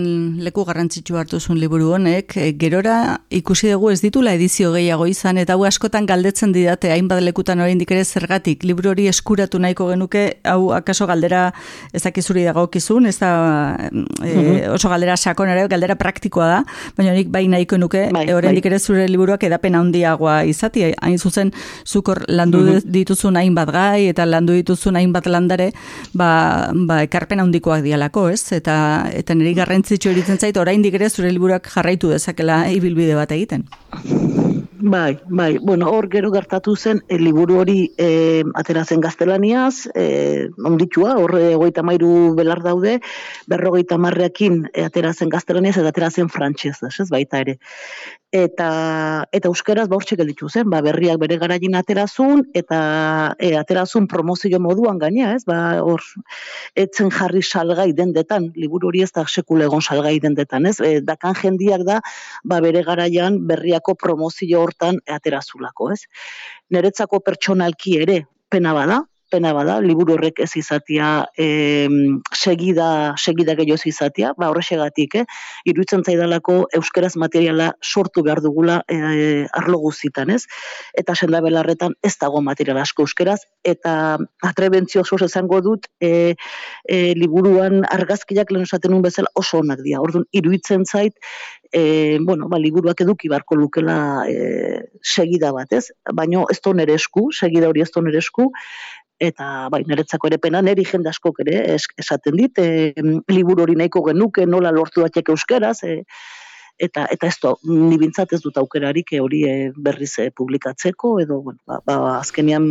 leku 0.42 0.66
garrantzitsu 0.68 1.18
hartu 1.20 1.40
zuen 1.40 1.60
liburu 1.62 1.92
honek, 1.96 2.36
e, 2.36 2.50
gerora 2.58 2.98
ikusi 3.30 3.70
dugu 3.70 3.92
ez 3.92 4.00
ditula 4.02 4.34
edizio 4.38 4.72
gehiago 4.74 5.06
izan 5.10 5.38
eta 5.42 5.56
hau 5.56 5.66
askotan 5.68 6.08
galdetzen 6.10 6.52
didate 6.54 6.90
hainbat 6.92 7.22
lekutan 7.22 7.62
oraindik 7.62 7.94
ere 7.94 8.04
zergatik 8.04 8.66
liburu 8.66 8.92
hori 8.92 9.01
eskuratu 9.10 9.58
nahiko 9.62 9.88
genuke, 9.90 10.24
hau 10.44 10.72
akaso 10.76 11.06
galdera 11.06 11.52
ez 11.92 12.02
dakizuri 12.04 12.44
dagokizun, 12.46 13.06
ez 13.06 13.18
da 13.20 13.32
e, 14.24 14.68
oso 14.72 14.90
galdera 14.92 15.16
sakon 15.16 15.50
ere, 15.52 15.66
galdera 15.70 15.96
praktikoa 15.98 16.48
da, 16.48 16.60
baina 16.96 17.14
nik 17.16 17.30
bai 17.32 17.44
nahiko 17.50 17.78
nuke, 17.80 18.08
bai, 18.14 18.26
e, 18.28 18.34
oraindik 18.34 18.66
bai. 18.66 18.72
ere 18.72 18.80
zure 18.80 19.06
liburuak 19.10 19.44
edapen 19.48 19.78
handiagoa 19.78 20.42
izati, 20.48 20.86
hain 21.00 21.18
zuzen 21.18 21.52
zukor 21.84 22.24
landu 22.28 22.62
mm 22.62 22.80
dituzun 22.92 23.36
hainbat 23.36 23.70
gai 23.72 24.08
eta 24.10 24.24
landu 24.26 24.54
dituzun 24.56 24.96
hainbat 24.98 25.26
landare, 25.30 25.70
ba, 26.14 26.70
ba 26.72 27.00
ekarpen 27.06 27.40
handikoak 27.42 27.82
dialako, 27.84 28.28
ez? 28.32 28.52
Eta 28.56 28.76
eta 29.12 29.36
niri 29.38 29.54
garrantzitsu 29.58 30.12
eritzen 30.12 30.38
zait 30.38 30.56
oraindik 30.56 30.94
ere 30.98 31.10
zure 31.10 31.32
liburuak 31.32 31.68
jarraitu 31.74 32.12
dezakela 32.12 32.64
ibilbide 32.72 33.16
bat 33.18 33.32
egiten. 33.32 33.66
Bai, 34.84 35.20
bai, 35.28 35.58
bueno, 35.58 35.88
hor 35.94 36.08
gero 36.10 36.32
gertatu 36.34 36.72
zen, 36.74 37.04
e, 37.06 37.16
liburu 37.16 37.60
hori 37.60 37.92
e, 38.02 38.42
atera 38.58 38.82
zen 38.82 39.04
gaztelaniaz, 39.04 39.86
e, 39.94 40.48
onditxua, 40.70 41.12
hor 41.22 41.36
egoita 41.38 41.84
mairu 41.86 42.10
belar 42.34 42.64
daude, 42.64 42.96
berrogeita 43.46 44.00
marreakin 44.02 44.64
e, 44.72 44.82
atera 44.88 45.12
zen 45.14 45.30
gaztelaniaz, 45.30 45.76
eta 45.78 45.92
atera 45.94 46.10
zen 46.10 46.32
frantxez, 46.34 46.80
ez 46.82 47.08
baita 47.14 47.44
ere 47.46 47.60
eta 48.32 49.26
eta 49.36 49.50
euskeraz 49.50 49.84
ba 49.92 49.98
hortxe 49.98 50.16
gelditu 50.16 50.48
zen, 50.48 50.70
ba 50.72 50.80
berriak 50.84 51.18
bere 51.20 51.36
garaien 51.36 51.76
aterazun 51.76 52.46
eta 52.56 52.78
e, 53.36 53.52
aterazun 53.60 54.06
promozio 54.08 54.58
moduan 54.58 54.98
gaina, 54.98 55.34
ez? 55.36 55.44
Ba 55.44 55.82
hor 55.84 56.00
etzen 56.74 57.12
jarri 57.12 57.42
salgai 57.44 57.90
dendetan, 57.92 58.48
liburu 58.56 58.88
hori 58.88 59.04
ez 59.04 59.10
da 59.12 59.26
sekule 59.28 59.68
egon 59.68 59.84
salgai 59.84 60.16
dendetan, 60.24 60.66
ez? 60.66 60.78
E, 60.80 61.00
dakan 61.04 61.36
jendiak 61.36 61.84
da 61.84 62.00
ba 62.48 62.60
bere 62.64 62.82
garaian 62.88 63.36
berriako 63.46 63.94
promozio 64.00 64.64
hortan 64.72 65.00
aterazulako, 65.06 65.92
ez? 65.92 66.02
Neretzako 66.72 67.20
pertsonalki 67.20 67.98
ere 68.02 68.22
pena 68.52 68.74
bada, 68.76 69.02
pena 69.32 69.52
bada, 69.56 69.78
liburu 69.80 70.16
horrek 70.16 70.42
ez 70.44 70.50
izatia 70.60 71.08
e, 71.40 71.88
segida, 72.36 72.88
segida 73.16 73.56
gehiago 73.58 73.78
ez 73.80 73.88
izatia, 73.88 74.32
ba 74.38 74.50
horrexegatik, 74.52 75.16
eh? 75.22 75.24
iruditzen 75.68 76.04
zaidalako 76.04 76.58
euskeraz 76.78 77.14
materiala 77.20 77.70
sortu 77.80 78.24
behar 78.26 78.42
dugula 78.44 78.80
e, 78.88 79.46
arlo 79.62 79.80
guztitan, 79.86 80.34
ez? 80.36 80.44
Eta 80.98 81.16
senda 81.16 81.40
belarretan 81.44 81.96
ez 82.04 82.14
dago 82.20 82.42
material 82.44 82.82
asko 82.82 83.06
euskeraz, 83.06 83.40
eta 83.64 83.94
atrebentzio 84.44 85.06
oso 85.06 85.20
esango 85.24 85.62
dut, 85.64 85.88
e, 86.00 86.34
e, 86.84 87.00
liburuan 87.18 87.82
argazkiak 87.88 88.52
lehen 88.52 88.68
esaten 88.68 89.00
bezala 89.02 89.32
oso 89.38 89.62
onak 89.62 89.82
dira. 89.86 90.02
Orduan, 90.04 90.28
iruditzen 90.36 90.84
zait, 90.84 91.16
e, 91.72 92.18
bueno, 92.20 92.48
ba, 92.52 92.60
liburuak 92.60 93.00
eduki 93.04 93.30
barko 93.32 93.56
lukela 93.56 93.96
e, 94.28 94.84
segida 95.02 95.52
bat, 95.56 95.72
ez? 95.72 95.88
Baina 96.12 96.44
ez 96.52 96.60
da 96.62 96.72
esku, 96.94 97.30
segida 97.32 97.68
hori 97.68 97.82
ez 97.82 97.90
da 97.94 98.02
esku, 98.18 98.50
eta 99.22 99.48
bai, 99.72 99.82
niretzako 99.86 100.30
ere 100.30 100.38
pena, 100.42 100.62
niri 100.64 100.84
jende 100.88 101.10
askok 101.12 101.42
ere 101.44 101.58
esaten 101.76 102.38
dit, 102.38 102.58
e, 102.58 102.92
liburu 103.30 103.66
hori 103.66 103.76
nahiko 103.78 104.02
genuke, 104.08 104.46
nola 104.46 104.72
lortu 104.74 105.04
datek 105.04 105.30
euskeraz, 105.34 105.78
e, 105.86 106.00
eta 106.82 107.04
eta 107.14 107.28
ez 107.28 107.36
ni 107.68 107.98
bintzat 108.00 108.32
ez 108.34 108.40
dut 108.42 108.58
aukerarik 108.58 109.12
hori 109.20 109.44
e, 109.46 109.54
berriz 109.76 110.12
e, 110.18 110.30
publikatzeko, 110.34 111.18
edo, 111.22 111.40
bueno, 111.46 111.60
ba, 111.68 111.78
ba, 111.86 111.98
azkenian 112.18 112.66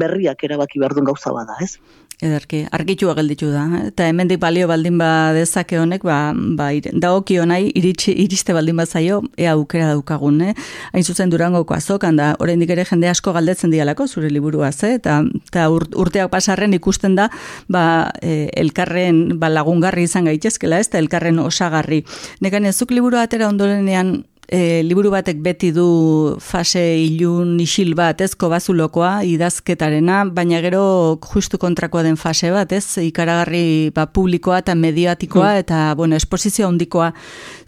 berriak 0.00 0.44
erabaki 0.44 0.82
behar 0.82 0.96
duen 0.96 1.08
gauza 1.08 1.32
bada, 1.32 1.56
ez? 1.64 1.78
Ederki, 2.22 2.60
argitua 2.70 3.14
gelditu 3.18 3.48
da. 3.50 3.64
Eta 3.88 4.06
hemendik 4.06 4.38
balio 4.40 4.68
baldin 4.70 4.98
ba 5.00 5.32
dezake 5.34 5.80
honek, 5.80 6.04
ba, 6.06 6.32
ba 6.34 6.68
dagoki 6.92 7.40
honai 7.42 7.72
iritsi, 7.74 8.14
iriste 8.24 8.54
baldin 8.54 8.78
ba 8.78 8.86
zaio, 8.86 9.22
ea 9.36 9.52
aukera 9.52 9.88
daukagun, 9.90 10.40
eh? 10.46 10.54
Hain 10.92 11.04
zuzen 11.04 11.32
durangoko 11.32 11.74
azokan 11.74 12.16
da, 12.16 12.34
oraindik 12.38 12.70
ere 12.70 12.84
jende 12.86 13.10
asko 13.10 13.34
galdetzen 13.34 13.74
dialako 13.74 14.06
zure 14.06 14.30
liburua, 14.30 14.70
eh? 14.70 14.94
Eta, 15.00 15.22
eta 15.50 15.66
urteak 15.74 16.30
pasarren 16.30 16.76
ikusten 16.78 17.18
da, 17.18 17.28
ba, 17.68 18.12
e, 18.22 18.48
elkarren 18.62 19.40
ba, 19.40 19.50
lagungarri 19.50 20.06
izan 20.06 20.30
gaitezkela, 20.30 20.78
ez? 20.78 20.88
elkarren 20.94 21.42
osagarri. 21.42 22.04
Nekan 22.40 22.70
ezuk 22.70 22.94
liburu 22.94 23.18
atera 23.18 23.48
ondorenean 23.50 24.20
e, 24.48 24.82
liburu 24.82 25.10
batek 25.12 25.40
beti 25.44 25.70
du 25.74 26.36
fase 26.40 26.82
ilun 27.00 27.56
isil 27.62 27.94
bat, 27.98 28.20
ez, 28.24 28.32
kobazulokoa, 28.38 29.24
idazketarena, 29.28 30.24
baina 30.34 30.60
gero 30.64 30.84
justu 31.24 31.58
kontrakoa 31.60 32.04
den 32.06 32.18
fase 32.20 32.50
bat, 32.54 32.72
ez, 32.72 32.84
ikaragarri 33.02 33.90
ba, 33.94 34.06
publikoa 34.06 34.60
eta 34.62 34.74
mediatikoa, 34.78 35.50
hmm. 35.54 35.64
eta, 35.64 35.80
bueno, 35.98 36.16
esposizio 36.16 36.68
handikoa. 36.68 37.12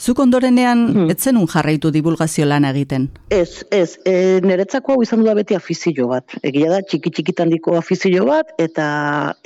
Zuk 0.01 0.21
ondorenean, 0.25 0.87
hmm. 0.93 1.15
etzenun 1.15 1.49
jarraitu 1.51 1.93
divulgazio 1.95 2.47
lan 2.49 2.67
egiten? 2.69 3.09
Ez, 3.31 3.65
ez, 3.71 3.99
e, 4.05 4.41
niretzako 4.45 4.97
hau 4.97 5.05
izan 5.05 5.23
du 5.23 5.31
da 5.31 5.37
beti 5.39 5.57
afizio 5.57 6.09
bat. 6.11 6.37
Egia 6.47 6.71
da, 6.73 6.83
txiki 6.83 7.13
txikitan 7.17 7.53
diko 7.53 7.77
afizio 7.79 8.27
bat, 8.29 8.53
eta 8.63 8.87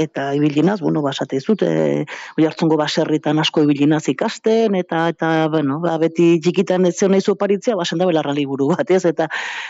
eta 0.01 0.31
ibilinaz, 0.37 0.81
bueno, 0.81 1.03
basate 1.05 1.39
izut, 1.41 1.63
e, 1.63 2.05
oi 2.39 2.47
hartzungo 2.47 2.79
baserritan 2.81 3.39
asko 3.43 3.65
ibilinaz 3.67 4.07
ikasten, 4.13 4.77
eta, 4.79 5.07
eta, 5.13 5.31
bueno, 5.53 5.79
ba, 5.83 5.97
beti 6.01 6.33
txikitan 6.43 6.87
ez 6.89 6.97
naizu 7.21 7.37
oparitzea, 7.37 7.77
ba, 7.77 7.85
senda 7.85 8.07
belarra 8.09 8.33
liburu 8.33 8.71
bat, 8.73 8.91
ez? 8.91 9.05
Eta, 9.09 9.29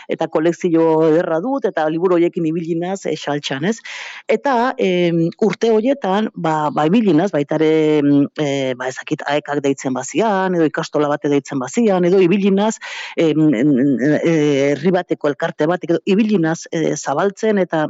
eta 0.09 0.29
kolekzio 0.33 0.87
ederra 1.11 1.41
dut, 1.43 1.67
eta 1.69 1.87
liburu 1.91 2.17
horiekin 2.17 2.47
ibilinaz, 2.47 3.05
e, 3.07 3.17
xaltxan, 3.19 3.67
ez? 3.69 3.79
Eta 4.31 4.75
e, 4.79 5.11
urte 5.43 5.73
horietan, 5.75 6.31
ba, 6.35 6.71
ba 6.75 6.87
ibilinaz, 6.89 7.31
baita 7.35 7.59
ere, 7.61 7.73
e, 8.39 8.49
ba, 8.79 8.89
ezakit, 8.91 9.25
aekak 9.35 9.63
deitzen 9.67 9.97
bazian, 9.97 10.55
edo 10.57 10.69
ikastola 10.71 11.11
bate 11.11 11.31
deitzen 11.33 11.61
bazian, 11.63 12.07
edo 12.09 12.21
ibilinaz, 12.23 12.77
herri 13.17 14.93
e, 14.93 14.95
bateko 14.95 15.31
elkarte 15.33 15.69
bat, 15.71 15.85
edo 15.89 16.01
ibilinaz 16.07 16.65
e, 16.71 16.95
zabaltzen, 16.97 17.59
eta 17.59 17.87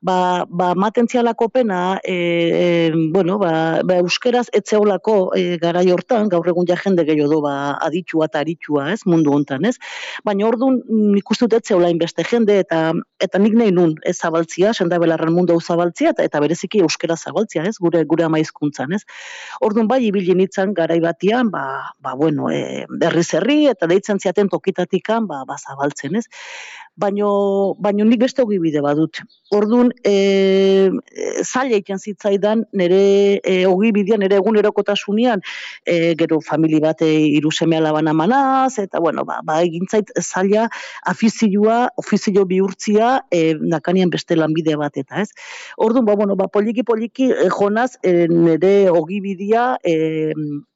ba, 0.00 0.46
ba 0.48 0.74
matentzialako 0.74 1.48
pena, 1.48 2.00
e, 2.02 2.14
e, 2.14 2.92
bueno, 3.12 3.38
ba, 3.38 3.82
ba 3.84 3.98
euskeraz 4.00 4.48
etzeolako 4.52 5.32
e, 5.36 5.58
garai 5.60 5.86
hortan, 5.92 6.28
gaur 6.32 6.48
egun 6.48 6.68
ja 6.68 6.76
jende 6.80 7.04
gehiago 7.04 7.30
do, 7.34 7.40
ba, 7.44 7.76
aditua 7.84 8.30
eta 8.30 8.40
aritua, 8.40 8.88
ez, 8.94 9.02
mundu 9.06 9.34
hontan, 9.36 9.66
ez? 9.68 9.76
Baina 10.24 10.46
orduan 10.48 10.80
nik 10.88 11.30
uste 11.30 11.46
dut 11.46 11.60
etzeola 11.60 11.92
jende, 12.30 12.58
eta 12.58 12.92
eta 13.20 13.38
nik 13.38 13.54
nahi 13.54 13.72
nun 13.72 13.94
ez 14.04 14.16
zabaltzia, 14.16 14.72
senda 14.72 14.98
belarren 14.98 15.34
mundu 15.34 15.58
zabaltzia, 15.60 16.14
eta, 16.14 16.24
eta 16.24 16.40
bereziki 16.40 16.80
euskera 16.80 17.16
zabaltzia, 17.16 17.64
ez, 17.68 17.76
gure 17.78 18.04
gure 18.04 18.24
amaizkuntzan, 18.24 18.92
ez? 18.92 19.04
Orduan 19.60 19.88
bai, 19.88 20.00
ibili 20.06 20.34
nitzan 20.34 20.72
garai 20.74 21.00
batian, 21.00 21.50
ba, 21.50 21.92
ba 22.00 22.14
bueno, 22.16 22.48
e, 22.50 22.86
zerri, 23.20 23.66
eta 23.68 23.86
deitzen 23.86 24.18
ziaten 24.18 24.48
tokitatikan, 24.48 25.26
ba, 25.26 25.44
ba 25.44 25.56
zabaltzen, 25.58 26.16
ez? 26.16 26.26
Baino 27.02 27.30
baino 27.86 28.04
nik 28.04 28.20
beste 28.20 28.42
hogi 28.42 28.58
bide 28.62 28.82
badut. 28.84 29.20
Ordun 29.56 29.90
eh 30.04 30.90
zaila 31.42 31.80
ikan 31.80 31.98
zitzaidan 31.98 32.64
nere 32.80 33.40
e, 33.44 33.64
hogi 33.64 33.92
bidean 33.96 34.20
nere 34.24 34.38
egunerokotasunean 34.40 35.42
e, 35.86 36.14
gero 36.20 36.40
famili 36.48 36.80
bate 36.84 37.08
hiru 37.08 37.52
seme 37.58 37.78
alabana 37.80 38.14
manaz 38.22 38.78
eta 38.84 39.00
bueno 39.00 39.24
ba 39.24 39.40
ba 39.44 39.60
egintzait 39.66 40.12
zaila 40.20 40.68
afizioa 41.14 41.78
ofizio 42.04 42.44
bihurtzia 42.52 43.10
e, 43.30 43.54
nakanian 43.74 44.10
beste 44.10 44.36
lanbide 44.36 44.76
bat 44.76 44.96
eta 45.04 45.24
ez. 45.24 45.30
Ordun 45.76 46.04
ba 46.04 46.16
bueno 46.16 46.36
ba 46.36 46.48
poliki 46.48 46.84
poliki 46.84 47.32
e, 47.32 47.48
Jonas 47.48 47.98
e, 48.02 48.28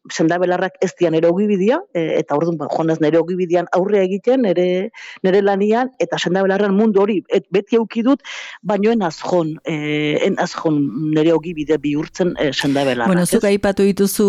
e, 0.05 0.13
sendabelarrak 0.13 0.77
ez 0.85 0.93
dian 0.99 1.15
ere 1.15 1.29
ogibidea, 1.29 1.79
e, 1.95 2.19
eta 2.21 2.37
orduan 2.37 2.59
ba, 2.61 2.69
joanaz 2.73 2.99
nire 3.01 3.19
ogibidean 3.21 3.69
aurre 3.77 4.03
egiten, 4.05 4.43
nire, 4.45 4.91
nire 5.25 5.43
lanian, 5.43 5.91
eta 6.01 6.19
sendabelarran 6.19 6.75
mundu 6.77 7.01
hori 7.03 7.21
et, 7.29 7.47
beti 7.55 7.79
auki 7.81 8.05
dut, 8.07 8.23
baino 8.63 8.93
enaz 8.93 9.17
jon, 9.23 9.55
e, 9.65 10.17
enaz 10.27 10.51
jon 10.55 10.81
nire 11.15 11.33
ogibide 11.35 11.79
bihurtzen 11.81 12.35
e, 12.39 12.51
sendabelarrak. 12.53 13.13
Bueno, 13.13 13.27
zuk 13.27 13.49
aipatu 13.49 13.87
dituzu 13.89 14.29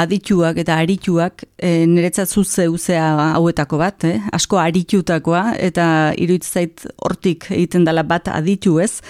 adituak 0.00 0.60
eta 0.62 0.78
arituak, 0.80 1.44
e, 1.58 1.84
niretzat 1.86 2.30
zeuzea 2.30 3.34
hauetako 3.34 3.78
bat, 3.80 4.04
eh? 4.04 4.16
asko 4.32 4.58
aritutakoa, 4.62 5.54
eta 5.58 5.84
iruditzait 6.16 6.86
hortik 7.04 7.50
egiten 7.50 7.84
dela 7.84 8.02
bat 8.06 8.28
aditu 8.32 8.78
ez, 8.80 9.00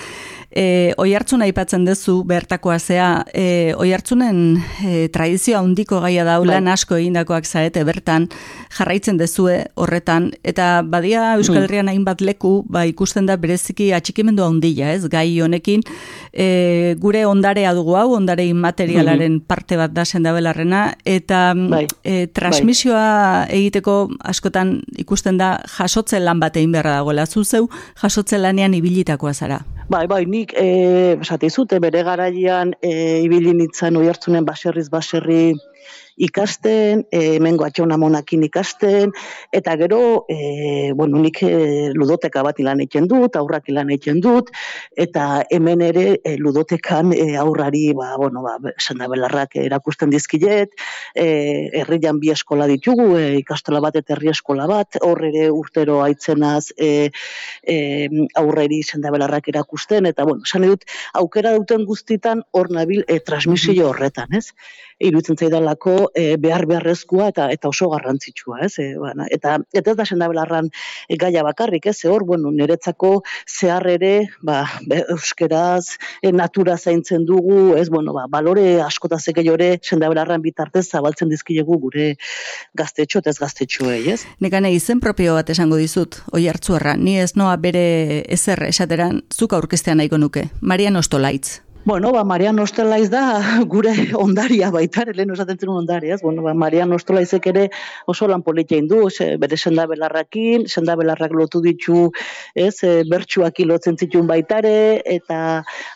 E, 0.50 0.90
oi 0.99 1.12
hartzuna 1.14 1.47
aipatzen 1.47 1.85
duzu 1.87 2.25
bertakoa 2.26 2.81
zea, 2.83 3.11
e, 3.31 3.71
oi 3.79 3.93
hartzunen 3.95 4.40
e, 4.83 5.07
tradizioa 5.14 5.61
handiko 5.62 6.00
gaia 6.00 6.25
da, 6.25 6.38
lan 6.45 6.66
bai. 6.69 6.75
asko 6.75 6.97
egindakoak 6.99 7.47
zarete 7.47 7.83
bertan, 7.85 8.28
jarraitzen 8.76 9.19
dezue 9.21 9.64
horretan, 9.80 10.30
eta 10.45 10.83
badia 10.87 11.35
Euskal 11.37 11.61
mm. 11.62 11.66
Herrian 11.69 11.90
hainbat 11.92 12.21
leku, 12.25 12.64
ba, 12.69 12.85
ikusten 12.88 13.26
da 13.28 13.37
bereziki 13.40 13.90
atxikimendu 13.97 14.45
handia, 14.45 14.92
ez, 14.95 15.07
gai 15.12 15.40
honekin, 15.40 15.85
e, 16.33 16.95
gure 17.00 17.25
ondarea 17.28 17.75
dugu 17.76 17.97
hau, 17.99 18.11
ondare 18.16 18.47
inmaterialaren 18.50 19.40
mm. 19.40 19.47
parte 19.50 19.78
bat 19.80 19.95
da 19.95 20.04
sendabelarrena, 20.04 20.87
eta 21.04 21.42
bai. 21.57 21.87
e, 22.04 22.26
transmisioa 22.35 23.47
egiteko 23.50 23.99
askotan 24.25 24.78
ikusten 24.99 25.40
da 25.40 25.57
jasotzen 25.78 26.25
lan 26.25 26.40
bat 26.40 26.57
egin 26.57 26.73
beharra 26.73 27.00
dagoela, 27.00 27.26
zuzeu 27.26 27.69
jasotzen 28.00 28.42
lanean 28.42 28.75
ibilitakoa 28.78 29.35
zara. 29.35 29.61
Bai, 29.90 30.04
bai, 30.07 30.23
nik, 30.26 30.52
e, 30.54 31.19
zute, 31.50 31.80
bere 31.83 32.04
garaian 32.07 32.75
e, 32.80 33.23
ibili 33.25 33.52
nintzen 33.52 33.97
oi 33.97 34.07
hartzunen 34.07 34.45
baserriz 34.47 34.88
baserri 34.88 35.57
ikasten, 36.21 37.05
e, 37.11 37.39
mengo 37.41 37.65
atxona 37.65 37.97
monakin 38.00 38.45
ikasten, 38.45 39.12
eta 39.57 39.77
gero, 39.81 40.27
e, 40.29 40.93
bueno, 40.97 41.21
nik 41.23 41.41
e, 41.47 41.91
ludoteka 41.97 42.43
bat 42.45 42.61
ilan 42.61 42.83
egiten 42.85 43.09
dut, 43.11 43.39
aurrak 43.41 43.71
ilan 43.73 43.91
egiten 43.95 44.21
dut, 44.25 44.50
eta 45.00 45.43
hemen 45.50 45.81
ere 45.87 46.07
e, 46.21 46.37
ludotekan 46.37 47.15
e, 47.17 47.35
aurrari, 47.41 47.87
ba, 47.97 48.12
bueno, 48.21 48.45
ba, 48.45 48.75
sendabelarrak 48.77 49.57
erakusten 49.62 50.12
dizkilet, 50.12 50.77
e, 51.15 51.27
herrian 51.81 52.21
bi 52.21 52.35
eskola 52.35 52.69
ditugu, 52.71 53.15
e, 53.17 53.25
ikastola 53.41 53.81
bat 53.81 53.97
eta 54.00 54.15
herri 54.17 54.33
eskola 54.35 54.69
bat, 54.71 55.00
hor 55.07 55.25
ere 55.31 55.49
urtero 55.55 56.00
aitzenaz 56.05 56.69
e, 56.77 57.09
e, 57.65 57.81
aurreri 58.37 58.83
sendabelarrak 58.85 59.49
erakusten, 59.55 60.11
eta, 60.12 60.29
bueno, 60.29 60.45
esan 60.45 60.69
dut, 60.69 60.85
aukera 61.17 61.56
duten 61.56 61.89
guztitan 61.89 62.45
hor 62.52 62.71
nabil 62.76 63.04
e, 63.09 63.21
transmisio 63.25 63.89
horretan, 63.91 64.37
ez? 64.37 64.50
iruditzen 65.00 65.39
zaidalako 65.41 66.09
e, 66.14 66.36
behar 66.40 66.66
beharrezkoa 66.70 67.30
eta 67.32 67.49
eta 67.52 67.70
oso 67.70 67.90
garrantzitsua, 67.92 68.60
ez? 68.66 68.73
E, 68.82 68.88
bana, 69.00 69.26
eta 69.30 69.58
eta 69.73 69.92
ez 69.92 69.96
da 69.99 70.06
sendabelarran 70.06 70.70
e, 70.70 71.18
gaia 71.20 71.44
bakarrik, 71.46 71.86
ez? 71.90 71.99
Hor, 72.10 72.25
bueno, 72.28 72.52
niretzako 72.54 73.12
zehar 73.49 73.86
ere, 73.90 74.12
ba, 74.46 74.62
euskeraz, 75.14 75.96
e, 76.23 76.32
natura 76.32 76.76
zaintzen 76.78 77.26
dugu, 77.28 77.76
ez? 77.78 77.88
Bueno, 77.90 78.14
ba, 78.16 78.26
balore 78.30 78.80
askota 78.84 79.18
zeke 79.20 79.44
jore 79.46 79.73
sendabelarran 79.82 80.42
bitartez 80.42 80.86
zabaltzen 80.90 81.30
dizkilegu 81.32 81.78
gure 81.80 82.14
gaztetxo 82.78 83.23
eta 83.23 83.34
ez 83.34 83.38
gaztetxoei, 83.40 84.02
ez? 84.14 84.20
Nekane 84.40 84.73
izen 84.75 85.00
propio 85.00 85.36
bat 85.38 85.50
esango 85.50 85.80
dizut, 85.80 86.20
oi 86.32 86.46
hartzuarra, 86.50 86.96
ni 86.96 87.18
ez 87.20 87.32
noa 87.36 87.56
bere 87.60 88.23
ezer 88.28 88.62
esateran, 88.68 89.23
zuk 89.32 89.56
aurkestean 89.56 90.00
nahiko 90.00 90.20
nuke, 90.20 90.49
Marian 90.60 90.96
Ostolaitz. 91.00 91.60
Bueno, 91.82 92.12
ba, 92.12 92.25
Marian 92.25 92.58
Ostelaiz 92.58 93.08
da 93.08 93.40
gure 93.75 93.93
ondaria 94.14 94.69
baita, 94.71 95.06
lehen 95.16 95.30
osaten 95.32 95.56
zen 95.56 95.71
ondaria, 95.73 96.14
ez? 96.14 96.21
Bueno, 96.21 96.43
ba, 96.45 96.52
Marian 96.52 96.93
Ostelaizek 96.93 97.47
ere 97.49 97.62
oso 98.04 98.26
lan 98.28 98.43
politia 98.45 98.76
indu, 98.76 98.99
ze, 99.08 99.38
bere 99.40 99.56
senda 99.56 99.86
belarrakin, 99.88 100.66
senda 100.69 100.93
belarrak 101.00 101.32
lotu 101.32 101.62
ditu, 101.64 102.10
ez, 102.54 102.75
e, 102.84 102.90
bertsuak 103.08 103.62
ilotzen 103.64 103.97
zituen 103.97 104.28
baitare, 104.28 105.00
eta, 105.08 105.38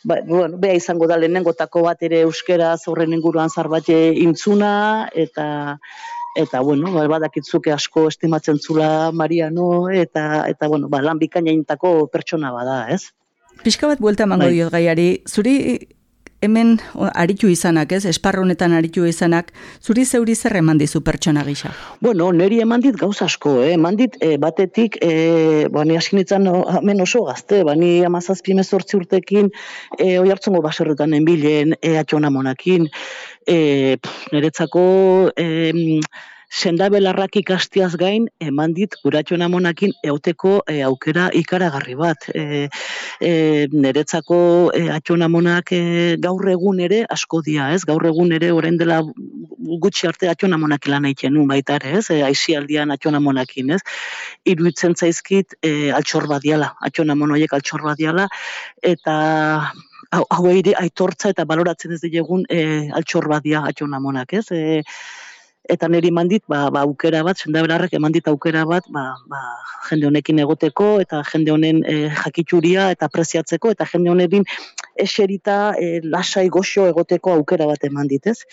ba, 0.08 0.18
bueno, 0.24 0.56
beha 0.62 0.78
izango 0.80 1.08
da 1.10 1.18
lehenengotako 1.20 1.82
bat 1.84 2.00
ere 2.08 2.22
euskera 2.24 2.70
zaurren 2.78 3.12
inguruan 3.12 3.52
zarbate 3.52 3.98
intzuna, 4.22 4.72
eta, 5.12 5.76
eta 6.40 6.62
bueno, 6.64 6.94
ba, 6.96 7.04
badakitzuke 7.12 7.76
asko 7.76 8.06
estimatzen 8.08 8.56
zula 8.56 9.12
Mariano, 9.12 9.90
eta, 9.92 10.46
eta 10.48 10.72
bueno, 10.72 10.88
ba, 10.88 11.02
lan 11.04 11.20
bikaina 11.20 11.52
pertsona 12.08 12.52
bada, 12.56 12.86
ez? 12.88 13.12
Pixka 13.62 13.86
bat 13.86 14.00
buelta 14.00 14.24
emango 14.26 14.48
bai. 14.48 14.54
diot 14.56 14.72
gaiari, 14.72 15.22
zuri 15.28 15.54
hemen 16.44 16.76
aritu 17.14 17.48
izanak, 17.48 17.92
ez? 17.96 18.04
Esparro 18.10 18.42
honetan 18.44 18.74
aritu 18.76 19.06
izanak, 19.08 19.50
zuri 19.82 20.04
zeuri 20.04 20.34
zer 20.34 20.58
eman 20.60 20.78
dizu 20.80 21.00
pertsona 21.06 21.44
gisa? 21.46 21.72
Bueno, 22.04 22.30
neri 22.36 22.60
eman 22.64 22.84
dit 22.84 22.98
gauz 23.00 23.16
asko, 23.24 23.56
eh? 23.64 23.72
eman 23.78 23.96
dit 24.00 24.18
eh, 24.20 24.36
batetik, 24.40 24.98
eh, 25.00 25.64
ba, 25.72 25.86
ni 25.88 25.96
asinitzen 26.00 26.48
hemen 26.50 27.00
oso 27.04 27.24
gazte, 27.28 27.62
ba, 27.64 27.76
ni 27.78 27.94
amazazpi 28.04 28.56
mezortzi 28.58 28.98
urtekin, 29.00 29.50
eh, 29.98 30.18
oi 30.20 30.28
hartzungo 30.34 30.62
baserretan 30.64 31.16
enbilen, 31.16 31.78
eh, 31.80 31.96
atxona 32.02 32.32
monakin, 32.34 32.90
eh, 33.46 33.96
niretzako, 34.32 34.86
eh, 35.36 36.00
senda 36.54 36.86
belarrak 36.92 37.34
ikastiaz 37.40 37.96
gain, 37.98 38.28
eman 38.40 38.74
dit 38.76 38.94
guratxo 39.02 39.36
namonakin 39.40 39.92
euteko 40.06 40.60
e, 40.70 40.76
aukera 40.86 41.26
ikaragarri 41.34 41.96
bat. 41.98 42.28
E, 42.30 42.68
e, 43.18 43.32
neretzako 43.72 44.38
e, 44.76 44.84
atxo 44.94 45.16
namonak 45.18 45.72
e, 45.74 45.80
gaur 46.22 46.46
egun 46.52 46.78
ere 46.86 47.02
asko 47.16 47.40
dia, 47.46 47.72
ez? 47.74 47.82
Gaur 47.88 48.06
egun 48.10 48.30
ere 48.38 48.52
orain 48.54 48.78
dela 48.78 49.00
gutxi 49.82 50.06
arte 50.06 50.30
atxo 50.30 50.50
namonak 50.52 50.86
lan 50.92 51.08
egiten 51.10 51.34
nu 51.34 51.46
baita 51.50 51.80
ere, 51.80 51.96
ez? 51.98 52.06
E, 52.14 52.20
Aixi 52.28 52.54
aldian 52.60 52.94
atxo 52.94 53.10
namonakin, 53.14 53.74
ez? 53.74 53.82
Iruitzen 54.54 54.94
zaizkit 54.94 55.58
e, 55.58 55.90
altxor 55.98 56.30
badiala, 56.30 56.70
atxo 56.86 57.08
namonoiek 57.08 57.58
altxor 57.58 57.82
badiala, 57.88 58.28
eta 58.94 59.18
hau 60.14 60.46
aitortza 60.46 61.34
eta 61.34 61.44
baloratzen 61.48 61.96
ez 61.96 62.00
dilegun 62.04 62.46
e, 62.46 62.88
altxor 62.94 63.26
badia 63.28 63.66
atxo 63.66 63.90
namonak, 63.90 64.38
ez? 64.38 64.46
E, 64.54 64.82
eta 65.70 65.88
niri 65.88 66.10
mandit 66.12 66.44
ba, 66.48 66.68
ba 66.70 66.82
aukera 66.84 67.22
bat 67.24 67.40
sendabelarrek 67.40 67.94
emandit 67.96 68.28
aukera 68.28 68.64
bat 68.68 68.84
ba, 68.92 69.04
ba, 69.30 69.40
jende 69.88 70.08
honekin 70.10 70.42
egoteko 70.44 70.88
eta 71.00 71.22
jende 71.30 71.52
honen 71.54 71.80
e, 71.88 71.96
jakitzuria 72.12 72.90
eta 72.92 73.08
preziatzeko 73.08 73.72
eta 73.72 73.86
jende 73.88 74.12
honekin 74.12 74.44
eserita 75.06 75.58
e, 75.80 76.00
lasai 76.04 76.48
goxo 76.52 76.86
egoteko 76.90 77.34
aukera 77.38 77.66
bat 77.70 77.84
eman 77.88 78.08
dit, 78.10 78.26
ez? 78.26 78.44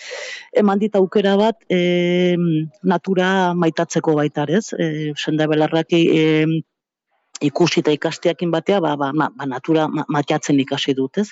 Eman 0.62 0.80
dit 0.80 0.96
aukera 0.96 1.36
bat 1.40 1.60
e, 1.70 2.34
natura 2.82 3.28
maitatzeko 3.54 4.16
baitar, 4.18 4.50
ez? 4.50 4.72
E, 4.72 5.12
sendabelarrak 5.16 5.94
e, 5.98 6.46
ikusi 7.42 7.82
eta 7.82 7.94
ikasteakin 7.94 8.50
batea, 8.54 8.80
ba, 8.80 8.96
ba, 8.96 9.12
ba, 9.12 9.46
natura 9.46 9.88
matiatzen 9.88 10.60
ikasi 10.64 10.96
dut, 10.98 11.22
ez? 11.22 11.28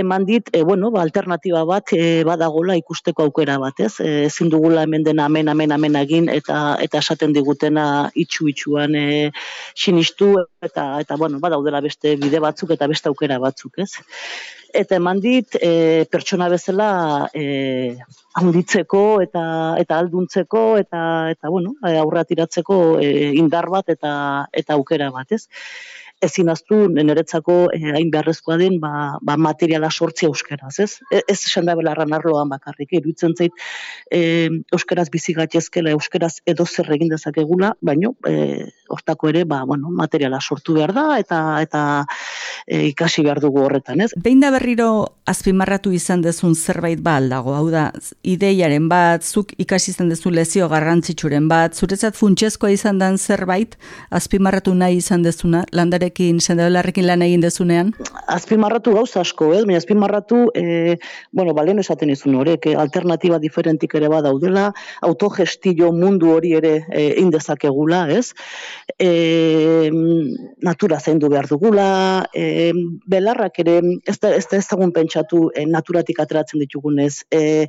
Eman 0.00 0.24
dit, 0.28 0.48
e, 0.52 0.62
bueno, 0.62 0.90
ba, 0.90 1.02
alternatiba 1.02 1.62
bat 1.68 1.92
e, 1.96 2.22
badagola 2.26 2.76
ikusteko 2.80 3.24
aukera 3.28 3.58
bat, 3.62 3.80
ez? 3.86 3.92
E, 4.00 4.26
ezin 4.26 4.50
dugula 4.52 4.84
hemen 4.86 5.04
dena 5.06 5.26
amen, 5.30 5.48
amen, 5.52 5.72
amen 5.76 5.98
egin, 6.00 6.30
eta 6.32 6.76
eta 6.84 7.02
esaten 7.04 7.34
digutena 7.36 7.84
itxu 8.14 8.48
itxuan 8.52 8.96
e, 8.96 9.08
sinistu, 9.74 10.32
eta, 10.62 10.86
eta 11.04 11.18
bueno, 11.20 11.40
badaudela 11.42 11.82
beste 11.84 12.16
bide 12.20 12.40
batzuk 12.40 12.74
eta 12.76 12.88
beste 12.90 13.12
aukera 13.12 13.38
batzuk, 13.42 13.78
ez? 13.84 13.92
Eta 14.82 14.96
eman 15.00 15.20
dit, 15.20 15.56
e, 15.58 16.04
pertsona 16.10 16.48
bezala 16.52 16.90
e, 17.34 17.96
handitzeko 18.40 19.04
eta 19.24 19.44
eta 19.82 19.98
alduntzeko 19.98 20.64
eta 20.78 21.00
eta 21.32 21.50
bueno, 21.50 21.74
aurratiratzeko 21.82 22.76
e, 23.02 23.32
indar 23.40 23.70
bat 23.72 23.90
eta 23.90 24.12
eta 24.52 24.78
aukera 24.78 25.10
bat, 25.14 25.32
ez? 25.34 25.46
Ezin 26.20 26.50
aztu 26.52 26.82
neretzako 26.92 27.56
eh, 27.74 27.92
hain 27.94 28.10
beharrezkoa 28.12 28.58
den 28.60 28.78
ba, 28.82 29.18
ba 29.22 29.36
materiala 29.40 29.90
sortzea 29.90 30.28
euskeraz, 30.28 30.74
ez? 30.84 30.90
E, 31.10 31.22
ez 31.26 31.38
esan 31.38 31.68
da 31.68 31.76
belarran 31.78 32.12
arloan 32.16 32.50
bakarrik, 32.52 32.92
iruditzen 32.98 33.34
zait 33.36 33.52
e, 34.12 34.20
euskeraz 34.72 35.08
bizi 35.12 35.34
gaitezkela 35.36 35.94
euskeraz 35.96 36.36
edo 36.50 36.66
zer 36.66 36.92
egin 36.96 37.10
dezakegula, 37.12 37.72
baino 37.80 38.14
e, 38.28 38.68
hortako 38.90 39.30
ere 39.30 39.44
ba, 39.48 39.62
bueno, 39.64 39.90
materiala 39.94 40.40
sortu 40.40 40.76
behar 40.76 40.92
da 40.96 41.06
eta 41.22 41.40
eta 41.62 41.82
e, 42.66 42.84
ikasi 42.90 43.24
behar 43.24 43.40
dugu 43.40 43.64
horretan, 43.64 44.04
ez? 44.04 44.10
Behin 44.16 44.42
da 44.44 44.52
berriro 44.52 44.90
azpimarratu 45.30 45.94
izan 45.96 46.24
dezun 46.26 46.54
zerbait 46.54 47.00
ba 47.00 47.16
aldago, 47.20 47.54
hau 47.56 47.68
da, 47.72 47.88
ideiaren 48.26 48.88
bat, 48.90 49.24
zuk 49.24 49.54
ikasi 49.62 49.94
izan 49.94 50.10
dezu 50.12 50.32
lezio 50.34 50.68
garrantzitsuren 50.68 51.48
bat, 51.48 51.76
zuretzat 51.78 52.18
funtsezkoa 52.18 52.72
izan 52.74 53.00
den 53.00 53.16
zerbait, 53.18 53.76
azpimarratu 54.10 54.74
nahi 54.74 55.00
izan 55.00 55.24
dezuna, 55.24 55.64
landarekin, 55.72 56.09
sendabelarrekin 56.18 57.06
lan 57.06 57.22
egin 57.22 57.40
dezunean? 57.40 57.92
Azpimarratu 58.26 58.94
gauza 58.94 59.20
asko, 59.20 59.52
ez? 59.54 59.64
Eh? 59.68 59.76
azpimarratu, 59.76 60.50
e, 60.54 60.98
bueno, 61.32 61.54
balen 61.54 61.78
esaten 61.78 62.10
izun 62.10 62.34
horrek, 62.34 62.66
alternatiba 62.76 63.38
diferentik 63.38 63.94
ere 63.94 64.08
badaudela, 64.08 64.72
autogestio 65.02 65.92
mundu 65.92 66.30
hori 66.34 66.52
ere 66.58 66.84
e, 66.90 67.14
indezakegula, 67.20 68.08
ez? 68.10 68.32
E, 68.98 69.90
natura 70.62 71.00
zaindu 71.00 71.28
behar 71.28 71.48
dugula, 71.48 72.26
e, 72.34 72.72
belarrak 73.06 73.58
ere, 73.64 73.80
ez 74.06 74.18
da, 74.18 74.34
ez 74.34 74.46
da 74.50 74.58
ezagun 74.58 74.92
pentsatu 74.92 75.50
e, 75.54 75.66
naturatik 75.66 76.20
ateratzen 76.20 76.60
ditugunez, 76.60 77.24
e, 77.30 77.66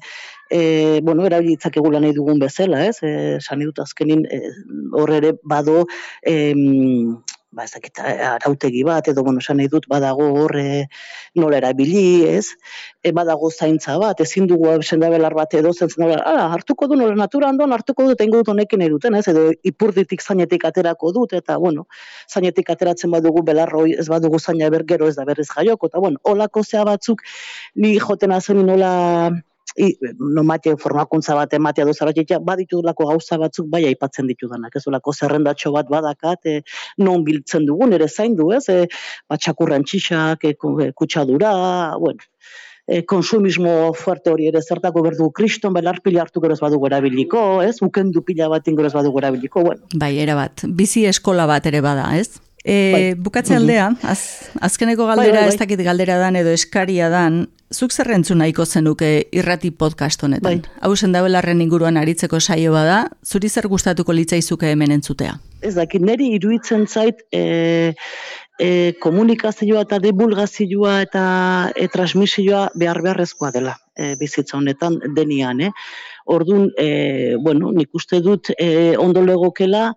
e, 0.51 0.99
bueno, 1.01 1.25
erabilitzak 1.25 1.77
egula 1.79 2.01
nahi 2.03 2.13
dugun 2.13 2.39
bezala, 2.41 2.83
ez? 2.85 2.99
E, 3.01 3.39
sani 3.39 3.65
dut 3.69 3.79
azkenin, 3.83 4.25
e, 4.27 4.41
hor 4.99 5.13
ere 5.15 5.33
bado, 5.47 5.85
e, 6.21 6.35
ba, 7.51 7.65
ez 7.65 7.71
dakit, 7.73 7.99
arautegi 7.99 8.83
bat, 8.87 9.07
edo, 9.11 9.23
bueno, 9.27 9.41
esan 9.43 9.59
nahi 9.59 9.67
dut, 9.71 9.87
badago 9.91 10.27
horre 10.43 10.87
nola 11.35 11.59
erabili, 11.59 12.23
ez? 12.29 12.53
E, 13.03 13.11
badago 13.15 13.49
zaintza 13.51 13.97
bat, 13.99 14.23
ezin 14.23 14.47
dugu 14.47 14.71
sendabelar 14.81 15.35
bat 15.35 15.53
edo 15.59 15.73
zen 15.73 15.91
ah, 16.15 16.47
hartuko 16.55 16.87
du 16.87 16.95
nola 16.95 17.15
natura 17.19 17.49
andon, 17.51 17.73
hartuko 17.75 18.07
dut, 18.07 18.23
egin 18.23 18.37
dut 18.37 18.53
honekin 18.53 18.79
nahi 18.79 18.93
duten, 18.93 19.19
ez? 19.19 19.27
Edo 19.27 19.49
ipurditik 19.67 20.23
zainetik 20.23 20.65
aterako 20.71 21.11
dut, 21.19 21.35
eta, 21.41 21.59
bueno, 21.59 21.87
zainetik 22.31 22.71
ateratzen 22.71 23.11
badugu 23.11 23.43
belarroi, 23.43 23.91
ez 23.99 24.07
badugu 24.07 24.39
zaina 24.39 24.71
bergero 24.71 25.11
ez 25.11 25.17
da 25.19 25.27
berriz 25.27 25.49
jaioko, 25.51 25.91
eta, 25.91 25.99
bueno, 25.99 26.23
olako 26.23 26.63
zea 26.63 26.87
batzuk, 26.87 27.25
ni 27.75 27.97
joten 27.99 28.31
azen 28.31 28.63
nola 28.65 28.91
i, 29.77 29.91
no 30.19 30.43
mate 30.43 30.75
formakuntza 30.79 31.35
bat 31.35 31.53
ematea 31.53 31.85
do 31.85 31.93
zaratik 31.93 32.33
baditu 32.47 32.81
lako 32.85 33.07
gauza 33.11 33.37
batzuk 33.41 33.69
bai 33.71 33.85
aipatzen 33.89 34.27
ditudanak. 34.27 34.75
Ez 34.75 34.83
olako 34.87 35.13
zerrendatxo 35.13 35.71
bat 35.75 35.89
badakat 35.89 36.45
e, 36.45 36.57
non 36.99 37.23
biltzen 37.27 37.65
dugun 37.69 37.93
ere 37.97 38.09
zaindu 38.09 38.51
ez? 38.57 38.65
E, 38.69 38.87
batxakurran 39.31 39.87
txixak 39.87 40.45
e, 40.49 40.55
kutsadura 40.93 41.53
bueno 41.99 42.29
e, 42.87 43.05
konsumismo 43.05 43.93
fuerte 43.93 44.31
hori 44.31 44.47
ere 44.51 44.61
zertako 44.61 45.03
berdu. 45.05 45.29
Kriston 45.31 45.73
belar 45.73 46.01
pila 46.03 46.25
hartu 46.25 46.43
gero 46.43 46.57
ez 46.57 46.61
badugu 46.63 46.89
erabiliko 46.91 47.43
ez? 47.65 47.77
Ukendu 47.85 48.23
pila 48.27 48.49
bat 48.51 48.67
ingero 48.67 48.91
ez 48.91 48.95
badugu 48.97 49.21
erabiliko 49.23 49.65
bueno. 49.67 49.87
bai 49.95 50.17
era 50.19 50.35
bat 50.35 50.65
bizi 50.81 51.05
eskola 51.09 51.47
bat 51.47 51.65
ere 51.71 51.81
bada 51.81 52.09
ez 52.17 52.41
E, 52.63 52.91
bai. 52.93 53.15
Bukatze 53.17 53.55
aldea, 53.57 53.89
az, 54.05 54.51
azkeneko 54.61 55.07
bai, 55.07 55.15
galdera 55.15 55.39
bai, 55.39 55.47
bai, 55.47 55.53
ez 55.55 55.59
dakit 55.59 55.81
galdera 55.81 56.19
dan 56.21 56.37
edo 56.37 56.53
eskaria 56.53 57.09
dan, 57.09 57.47
zuk 57.73 57.93
zerrentzu 57.95 58.35
nahiko 58.37 58.65
zenuke 58.65 59.09
irrati 59.33 59.71
podcast 59.71 60.21
honetan? 60.23 60.61
Bai. 60.61 60.81
Hau 60.85 60.93
zendabelarren 60.95 61.63
inguruan 61.63 61.97
aritzeko 61.97 62.39
saio 62.39 62.75
bada, 62.75 63.07
zuri 63.25 63.49
zer 63.49 63.67
gustatuko 63.71 64.13
litzaizuke 64.13 64.69
hemen 64.69 64.93
entzutea? 64.99 65.39
Ez 65.61 65.73
dakit, 65.77 66.05
niri 66.05 66.33
iruditzen 66.35 66.85
zait 66.85 67.25
e, 67.33 67.95
e, 68.59 68.69
komunikazioa 69.01 69.85
eta 69.87 70.01
divulgazioa 70.03 71.01
eta 71.07 71.25
e, 71.75 71.87
transmisioa 71.93 72.67
behar 72.75 73.01
beharrezkoa 73.01 73.51
dela 73.55 73.77
e, 73.95 74.15
bizitza 74.19 74.59
honetan 74.59 74.99
denian, 75.15 75.61
eh? 75.61 75.71
Orduan, 76.31 76.69
e, 76.77 77.35
bueno, 77.41 77.71
nik 77.73 77.89
uste 77.97 78.21
dut 78.21 78.51
e, 78.57 78.95
ondo 79.01 79.23
legokela, 79.25 79.91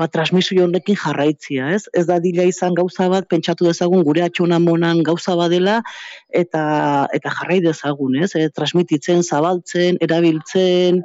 ba, 0.00 0.08
transmisio 0.08 0.64
honekin 0.64 0.96
jarraitzia, 0.96 1.70
ez? 1.76 1.84
Ez 1.92 2.06
da 2.08 2.18
dila 2.24 2.46
izan 2.48 2.76
gauza 2.78 3.10
bat, 3.12 3.28
pentsatu 3.28 3.68
dezagun 3.68 4.04
gure 4.06 4.24
atxona 4.24 4.58
monan 4.62 5.04
gauza 5.06 5.36
badela, 5.36 5.80
eta, 6.42 6.62
eta 7.16 7.32
jarrai 7.40 7.60
dezagun, 7.64 8.16
ez? 8.24 8.32
E, 8.38 8.48
transmititzen, 8.56 9.20
zabaltzen, 9.20 10.00
erabiltzen, 10.00 11.04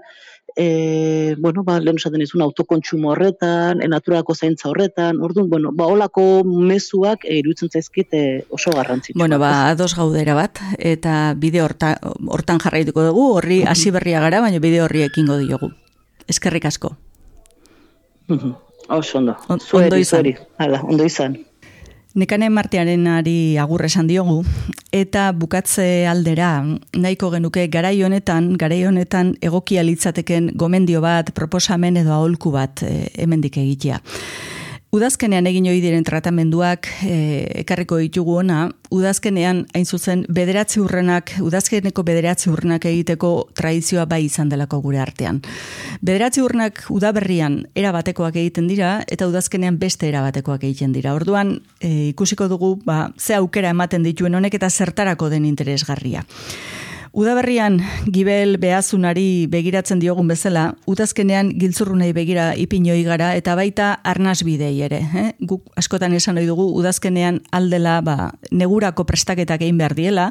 e, 0.56 1.36
bueno, 1.44 1.66
ba, 1.68 1.78
lehen 1.84 2.00
esaten 2.00 2.24
izun, 2.24 2.44
autokontsumo 2.46 3.12
horretan, 3.12 3.84
e, 3.84 3.90
naturako 3.92 4.36
zaintza 4.36 4.70
horretan, 4.72 5.20
orduan, 5.28 5.50
bueno, 5.52 5.74
ba, 5.76 5.90
olako 5.92 6.46
mezuak 6.48 7.28
e, 7.28 7.40
iruditzen 7.42 7.74
zaizkit 7.74 8.16
e, 8.16 8.26
oso 8.56 8.72
garrantzitsua. 8.76 9.20
Bueno, 9.20 9.42
ba, 9.44 9.72
ados 9.74 9.92
gaudera 10.00 10.38
bat, 10.40 10.62
eta 10.80 11.34
bide 11.36 11.64
horta, 11.66 11.98
hortan 12.32 12.64
jarraituko 12.64 13.10
dugu, 13.10 13.32
horri 13.40 13.64
hasi 13.68 13.92
berria 13.92 14.24
gara, 14.24 14.40
baina 14.46 14.64
bide 14.64 14.80
horri 14.86 15.04
ekingo 15.10 15.42
diogu. 15.42 15.74
Eskerrik 16.32 16.72
asko. 16.72 16.96
Oso 18.88 19.18
ondo. 19.18 19.36
ondo 19.50 19.98
izan. 19.98 20.34
Hala, 20.58 20.82
ondo 20.84 21.06
izan. 21.06 21.38
Nekane 22.16 22.48
martearen 22.50 23.08
ari 23.12 23.58
agur 23.60 23.84
esan 23.84 24.08
diogu, 24.08 24.38
eta 24.96 25.34
bukatze 25.36 26.08
aldera, 26.08 26.64
nahiko 26.96 27.28
genuke 27.34 27.66
garai 27.68 27.98
honetan, 28.08 28.54
garai 28.56 28.86
honetan 28.88 29.34
egokia 29.44 29.84
litzateken 29.84 30.54
gomendio 30.56 31.02
bat, 31.04 31.34
proposamen 31.36 32.00
edo 32.00 32.14
aholku 32.16 32.54
bat 32.56 32.86
e, 32.88 33.10
hemendik 33.20 33.58
egitea. 33.60 34.00
Udazkenean 34.96 35.48
egin 35.50 35.66
hori 35.68 35.82
diren 35.84 36.06
tratamenduak 36.08 36.88
e, 37.04 37.16
ekarriko 37.66 37.98
ditugu 38.00 38.38
ona, 38.40 38.70
udazkenean 38.96 39.66
hain 39.76 39.84
zuzen 39.84 40.22
bederatzi 40.32 40.80
urrenak, 40.80 41.34
udazkeneko 41.44 42.06
bederatzi 42.08 42.48
urrenak 42.54 42.88
egiteko 42.88 43.32
tradizioa 43.60 44.06
bai 44.08 44.22
izan 44.30 44.54
delako 44.54 44.80
gure 44.86 45.02
artean. 45.04 45.42
Bederatzi 46.00 46.46
urrenak 46.46 46.86
udaberrian 46.96 47.60
erabatekoak 47.76 48.40
egiten 48.40 48.70
dira 48.72 48.94
eta 49.12 49.28
udazkenean 49.28 49.82
beste 49.82 50.08
erabatekoak 50.08 50.64
egiten 50.64 50.96
dira. 50.96 51.18
Orduan 51.18 51.58
e, 51.82 52.14
ikusiko 52.14 52.48
dugu 52.48 52.78
ba, 52.88 53.10
ze 53.20 53.36
aukera 53.36 53.76
ematen 53.76 54.06
dituen 54.08 54.40
honek 54.40 54.56
eta 54.62 54.72
zertarako 54.72 55.28
den 55.34 55.50
interesgarria. 55.52 56.24
Udaberrian 57.16 57.78
gibel 58.12 58.58
behazunari 58.60 59.48
begiratzen 59.48 60.02
diogun 60.04 60.28
bezala, 60.28 60.66
udazkenean 60.92 61.54
giltzurrunei 61.56 62.10
begira 62.12 62.50
ipinoi 62.60 62.98
gara 63.08 63.30
eta 63.40 63.54
baita 63.56 63.94
arnaz 64.04 64.42
bidei 64.44 64.74
ere. 64.84 65.00
Eh? 65.16 65.30
Guk 65.40 65.64
askotan 65.80 66.12
esan 66.18 66.36
ohi 66.36 66.50
dugu 66.50 66.66
udazkenean 66.76 67.40
aldela 67.56 68.02
ba, 68.04 68.34
negurako 68.52 69.06
prestaketak 69.08 69.64
egin 69.64 69.80
behar 69.80 69.96
diela, 69.96 70.26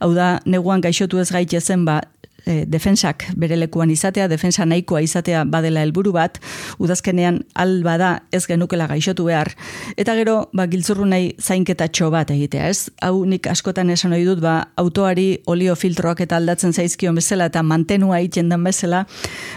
hau 0.00 0.14
da 0.16 0.38
neguan 0.48 0.80
gaixotu 0.80 1.20
ez 1.20 1.28
gaitezen 1.28 1.84
ba, 1.84 2.00
e, 2.46 2.64
defensak 2.66 3.26
bere 3.36 3.56
lekuan 3.58 3.90
izatea, 3.90 4.28
defensa 4.30 4.66
nahikoa 4.68 5.02
izatea 5.04 5.44
badela 5.48 5.82
helburu 5.84 6.12
bat, 6.14 6.38
udazkenean 6.78 7.42
alba 7.54 7.96
da 8.00 8.10
ez 8.32 8.44
genukela 8.48 8.86
gaixotu 8.90 9.26
behar, 9.28 9.52
eta 10.00 10.14
gero, 10.18 10.36
ba, 10.56 10.66
giltzurru 10.70 11.06
nahi 11.08 11.32
zainketa 11.40 11.88
txo 11.88 12.10
bat 12.12 12.30
egitea, 12.34 12.68
ez? 12.70 12.90
Hau 13.04 13.24
nik 13.28 13.46
askotan 13.50 13.90
esan 13.90 14.14
ohi 14.16 14.26
dut, 14.28 14.42
ba, 14.44 14.56
autoari 14.80 15.28
olio 15.50 15.76
filtroak 15.78 16.24
eta 16.26 16.38
aldatzen 16.40 16.72
zaizkion 16.72 17.18
bezala 17.18 17.50
eta 17.50 17.62
mantenua 17.62 18.20
egiten 18.20 18.52
den 18.52 18.64
bezala, 18.64 19.04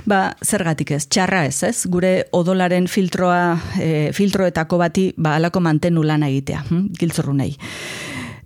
ba, 0.09 0.23
zergatik 0.45 0.95
ez, 0.97 1.05
txarra 1.07 1.45
ez, 1.49 1.61
ez? 1.67 1.75
Gure 1.91 2.15
odolaren 2.35 2.87
filtroa, 2.91 3.57
e, 3.79 4.09
filtroetako 4.15 4.81
bati, 4.81 5.09
ba, 5.17 5.37
alako 5.39 5.63
mantenu 5.63 6.03
lan 6.07 6.25
egitea, 6.29 6.65
hm? 6.69 6.89
giltzurru 6.99 7.35
nahi. 7.37 7.55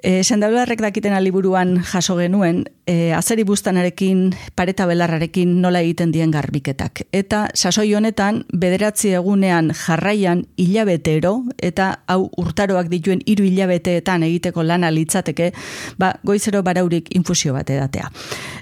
E, 0.07 0.23
Sendabelarrek 0.23 0.79
dakiten 0.79 1.11
aliburuan 1.11 1.81
jaso 1.83 2.15
genuen, 2.15 2.61
e, 2.87 3.11
azeri 3.11 3.43
bustanarekin, 3.43 4.29
pareta 4.55 4.85
belarrarekin 4.87 5.57
nola 5.59 5.81
egiten 5.83 6.13
dien 6.15 6.31
garbiketak. 6.31 7.01
Eta 7.11 7.41
sasoi 7.51 7.89
honetan, 7.97 8.45
bederatzi 8.55 9.11
egunean 9.19 9.73
jarraian 9.75 10.45
hilabetero, 10.55 11.33
eta 11.59 11.89
hau 12.07 12.29
urtaroak 12.39 12.87
dituen 12.87 13.19
hiru 13.27 13.43
hilabeteetan 13.49 14.23
egiteko 14.29 14.63
lana 14.63 14.93
litzateke, 14.95 15.49
ba, 15.99 16.13
goizero 16.23 16.63
baraurik 16.63 17.11
infusio 17.19 17.51
bat 17.57 17.67
edatea. 17.75 18.07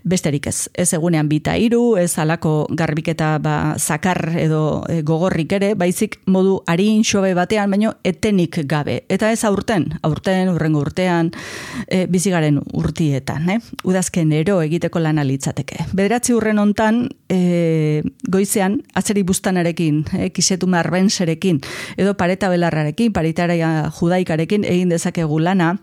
Besterik 0.01 0.49
ez, 0.49 0.65
ez 0.73 0.87
egunean 0.97 1.29
bita 1.29 1.53
hiru, 1.61 1.83
ez 2.01 2.17
alako 2.17 2.55
garbiketa 2.73 3.35
ba, 3.37 3.75
zakar 3.77 4.31
edo 4.33 4.81
e, 4.89 5.03
gogorrik 5.05 5.53
ere, 5.59 5.75
baizik 5.77 6.17
modu 6.25 6.57
harin 6.65 7.05
xobe 7.05 7.35
batean, 7.37 7.69
baino 7.69 7.93
etenik 8.03 8.63
gabe. 8.65 9.03
Eta 9.13 9.29
ez 9.29 9.43
aurten, 9.45 9.91
aurten, 10.01 10.49
urrengo 10.49 10.81
urtean, 10.81 11.34
e, 11.87 12.05
bizigaren 12.11 12.59
urtietan, 12.73 13.49
eh? 13.49 13.59
udazken 13.83 14.31
ero 14.35 14.59
egiteko 14.63 14.99
lan 14.99 15.21
litzateke. 15.25 15.87
Bederatzi 15.93 16.35
urren 16.35 16.59
hontan 16.59 17.05
e, 17.29 18.03
goizean, 18.31 18.81
atzeri 18.93 19.23
bustanarekin, 19.23 20.03
e, 20.17 20.29
kisetu 20.35 20.67
marbenserekin, 20.67 21.61
edo 21.97 22.15
pareta 22.17 22.49
belarrarekin, 22.49 23.13
paritara 23.13 23.55
judaikarekin 23.99 24.65
egin 24.67 24.89
dezakegu 24.93 25.39
lana, 25.39 25.75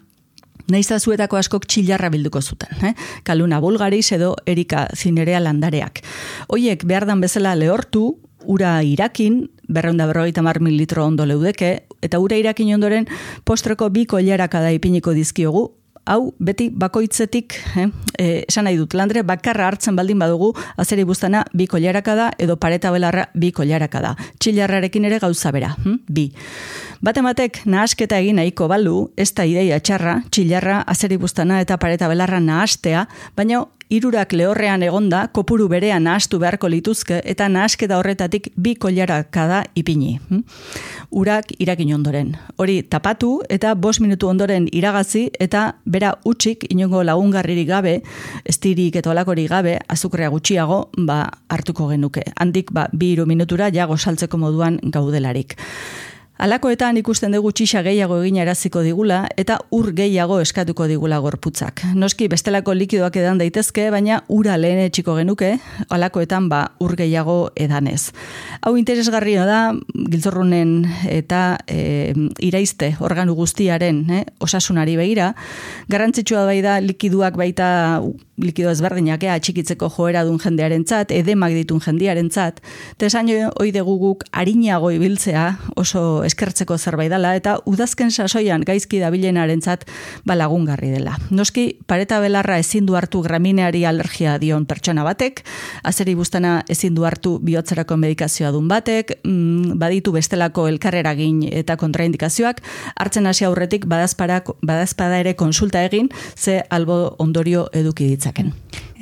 Naiz 0.70 0.86
zuetako 0.94 1.36
askok 1.40 1.66
txilarra 1.66 2.08
bilduko 2.12 2.40
zuten, 2.40 2.70
eh? 2.86 2.92
kaluna 3.26 3.58
bulgariz 3.60 4.12
edo 4.14 4.36
erika 4.46 4.86
zinerea 4.94 5.40
landareak. 5.42 6.00
Hoiek 6.48 6.84
behar 6.86 7.06
dan 7.08 7.20
bezala 7.20 7.56
lehortu, 7.58 8.21
ura 8.46 8.80
irakin, 8.82 9.50
berreunda 9.68 10.06
berrogeita 10.06 10.42
mar 10.42 10.60
mililitro 10.60 11.06
ondo 11.06 11.26
leudeke, 11.26 11.84
eta 12.02 12.18
ura 12.18 12.36
irakin 12.36 12.74
ondoren 12.74 13.06
postreko 13.44 13.90
bi 13.90 14.06
koilaraka 14.06 14.60
da 14.60 14.72
ipiniko 14.74 15.14
dizkiogu, 15.16 15.70
hau 16.06 16.34
beti 16.42 16.68
bakoitzetik, 16.70 17.54
eh, 17.76 17.86
eh, 18.18 18.44
esan 18.48 18.66
nahi 18.66 18.76
dut, 18.76 18.94
landre 18.94 19.22
bakarra 19.22 19.68
hartzen 19.70 19.96
baldin 19.96 20.18
badugu, 20.18 20.52
azeri 20.76 21.04
buztana 21.04 21.44
bi 21.54 21.66
koilaraka 21.70 22.14
da, 22.18 22.30
edo 22.38 22.56
pareta 22.56 22.90
belarra 22.90 23.28
bi 23.34 23.52
koilaraka 23.52 24.00
da. 24.02 24.14
Txilarrarekin 24.38 25.04
ere 25.04 25.20
gauza 25.22 25.52
bera, 25.52 25.76
hm? 25.84 26.00
bi. 26.08 26.30
Batematek 27.02 27.62
nahasketa 27.66 28.18
egin 28.18 28.36
nahiko 28.38 28.68
balu, 28.70 29.12
ez 29.16 29.32
da 29.34 29.46
ideia 29.46 29.78
txarra, 29.80 30.22
txilarra, 30.30 30.82
azeri 30.86 31.18
buztana 31.18 31.60
eta 31.62 31.78
pareta 31.78 32.08
belarra 32.10 32.40
nahastea, 32.40 33.06
baina 33.36 33.64
irurak 33.92 34.32
lehorrean 34.32 34.82
egonda, 34.82 35.26
kopuru 35.36 35.68
berean 35.68 36.06
nahastu 36.08 36.40
beharko 36.40 36.70
lituzke, 36.72 37.20
eta 37.28 37.48
nahasketa 37.52 37.98
horretatik 38.00 38.48
bi 38.56 38.74
koilaraka 38.80 39.46
da 39.50 39.60
ipini. 39.76 40.14
Hm? 40.30 40.40
Urak 41.22 41.52
irakin 41.60 41.92
ondoren. 41.98 42.32
Hori 42.56 42.80
tapatu 42.88 43.34
eta 43.52 43.74
bos 43.74 43.98
minutu 44.00 44.30
ondoren 44.32 44.68
iragazi 44.72 45.26
eta 45.40 45.66
bera 45.84 46.14
utxik 46.24 46.64
inongo 46.70 47.02
lagungarririk 47.04 47.68
gabe, 47.68 47.98
estirik 48.48 48.96
eta 48.96 49.12
olakorik 49.12 49.50
gabe, 49.52 49.76
azukrea 49.92 50.32
gutxiago, 50.32 50.86
ba, 50.96 51.26
hartuko 51.52 51.90
genuke. 51.92 52.24
Handik, 52.40 52.72
ba, 52.72 52.88
bi 52.92 53.12
iru 53.12 53.28
minutura 53.28 53.68
jago 53.74 53.98
saltzeko 53.98 54.40
moduan 54.40 54.80
gaudelarik. 54.82 55.58
Alakoetan 56.42 56.96
ikusten 56.98 57.30
dugu 57.36 57.52
txixa 57.54 57.84
gehiago 57.86 58.16
egin 58.18 58.40
eraziko 58.42 58.80
digula 58.82 59.20
eta 59.38 59.60
ur 59.76 59.92
gehiago 59.94 60.40
eskatuko 60.42 60.88
digula 60.90 61.20
gorputzak. 61.22 61.84
Noski 61.94 62.26
bestelako 62.32 62.74
likidoak 62.74 63.14
edan 63.20 63.38
daitezke, 63.38 63.84
baina 63.94 64.16
ura 64.26 64.56
lehen 64.58 64.80
etxiko 64.88 65.14
genuke, 65.20 65.52
alakoetan 65.94 66.48
ba 66.50 66.64
ur 66.82 66.96
gehiago 66.98 67.36
edanez. 67.54 68.10
Hau 68.58 68.74
interesgarria 68.80 69.44
da, 69.46 69.60
giltzorrunen 69.94 70.74
eta 71.06 71.60
e, 71.70 72.10
iraizte 72.42 72.96
organu 72.98 73.38
guztiaren 73.38 74.02
eh, 74.10 74.24
osasunari 74.42 74.98
begira, 74.98 75.36
garrantzitsua 75.94 76.42
bai 76.50 76.58
da 76.66 76.80
likiduak 76.82 77.38
baita 77.38 77.70
likido 78.42 78.70
ezberdinak 78.72 79.22
ea 79.24 79.38
txikitzeko 79.40 79.88
joera 79.94 80.24
dun 80.26 80.40
jendearen 80.42 80.84
tzat, 80.84 81.12
edemak 81.14 81.54
ditun 81.54 81.80
jendearen 81.82 82.28
tzat, 82.32 82.58
eta 82.96 83.08
esan 83.08 83.30
oide 83.62 83.82
guguk 83.86 84.24
harinago 84.32 84.90
ibiltzea 84.92 85.44
oso 85.78 86.24
eskertzeko 86.26 86.76
zerbait 86.78 87.10
dela, 87.12 87.34
eta 87.38 87.56
udazken 87.70 88.10
sasoian 88.10 88.64
gaizki 88.66 88.98
dabilenaren 89.02 89.62
tzat 89.62 89.86
balagungarri 90.28 90.90
dela. 90.92 91.16
Noski, 91.30 91.78
pareta 91.86 92.20
belarra 92.20 92.58
ezin 92.58 92.86
du 92.86 92.96
hartu 92.98 93.22
gramineari 93.22 93.84
alergia 93.86 94.38
dion 94.42 94.66
pertsona 94.66 95.06
batek, 95.06 95.44
azeri 95.86 96.16
bustana 96.18 96.62
ezin 96.72 96.96
du 96.98 97.06
hartu 97.06 97.38
bihotzerako 97.42 97.96
medikazioa 97.96 98.50
dun 98.52 98.68
batek, 98.68 99.14
mm, 99.22 99.78
baditu 99.78 100.12
bestelako 100.12 100.66
elkarreragin 100.72 101.44
eta 101.62 101.78
kontraindikazioak, 101.78 102.62
hartzen 102.96 103.26
hasi 103.26 103.46
aurretik 103.46 103.86
badazpada 103.86 105.20
ere 105.20 105.36
konsulta 105.36 105.84
egin, 105.84 106.10
ze 106.36 106.62
albo 106.70 107.14
ondorio 107.22 107.68
eduki 107.72 108.08
ditzen 108.08 108.31
ditzaken. 108.32 108.52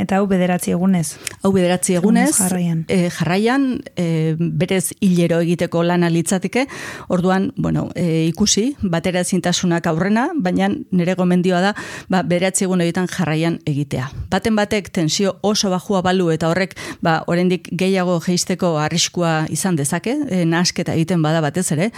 Eta 0.01 0.17
hau 0.17 0.27
bederatzi 0.27 0.73
egunez? 0.73 1.19
Hau 1.43 1.53
bederatzi 1.53 1.95
egunez, 1.99 2.33
jarraian, 2.39 2.85
e, 2.89 3.11
jarraian 3.13 3.83
e, 3.97 4.35
berez 4.39 4.95
hilero 5.01 5.41
egiteko 5.45 5.83
lana 5.83 6.09
litzatike, 6.09 6.67
orduan, 7.09 7.53
bueno, 7.57 7.91
e, 7.95 8.27
ikusi, 8.31 8.77
batera 8.81 9.23
zintasunak 9.25 9.87
aurrena, 9.87 10.31
baina 10.35 10.71
nire 10.91 11.15
gomendioa 11.15 11.61
da, 11.61 11.75
ba, 12.09 12.23
bederatzi 12.23 12.65
egun 12.65 12.81
egiten 12.81 13.11
jarraian 13.13 13.59
egitea. 13.67 14.09
Baten 14.31 14.57
batek 14.57 14.89
tensio 14.91 15.37
oso 15.43 15.71
bajua 15.71 16.01
balu 16.03 16.31
eta 16.31 16.49
horrek, 16.49 16.79
ba, 17.03 17.21
oraindik 17.27 17.69
gehiago 17.71 18.21
geisteko 18.25 18.79
arriskua 18.81 19.45
izan 19.51 19.77
dezake, 19.77 20.17
e, 20.31 20.47
nasketa 20.47 20.97
egiten 20.97 21.21
bada 21.21 21.45
batez 21.45 21.71
ere, 21.77 21.91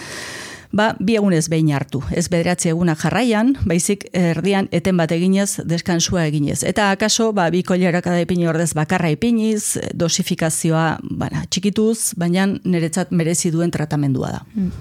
ba, 0.73 0.93
bi 0.99 1.17
egunez 1.21 1.47
behin 1.53 1.71
hartu. 1.77 2.03
Ez 2.11 2.27
bederatzi 2.33 2.73
egunak 2.73 3.01
jarraian, 3.05 3.55
baizik 3.69 4.07
erdian 4.17 4.69
eten 4.73 4.97
bat 4.97 5.13
eginez, 5.13 5.61
deskansua 5.69 6.27
eginez. 6.31 6.63
Eta 6.69 6.91
akaso, 6.91 7.33
ba, 7.37 7.49
bi 7.53 7.63
kolerak 7.63 8.09
da 8.09 8.19
ipini 8.21 8.49
ordez 8.49 8.73
bakarra 8.75 9.13
ipiniz, 9.13 9.79
dosifikazioa 9.95 10.87
bana, 11.11 11.45
txikituz, 11.51 12.15
baina 12.17 12.49
niretzat 12.49 13.13
merezi 13.13 13.53
duen 13.53 13.71
tratamendua 13.71 14.33
da. 14.39 14.43
Mm. 14.55 14.73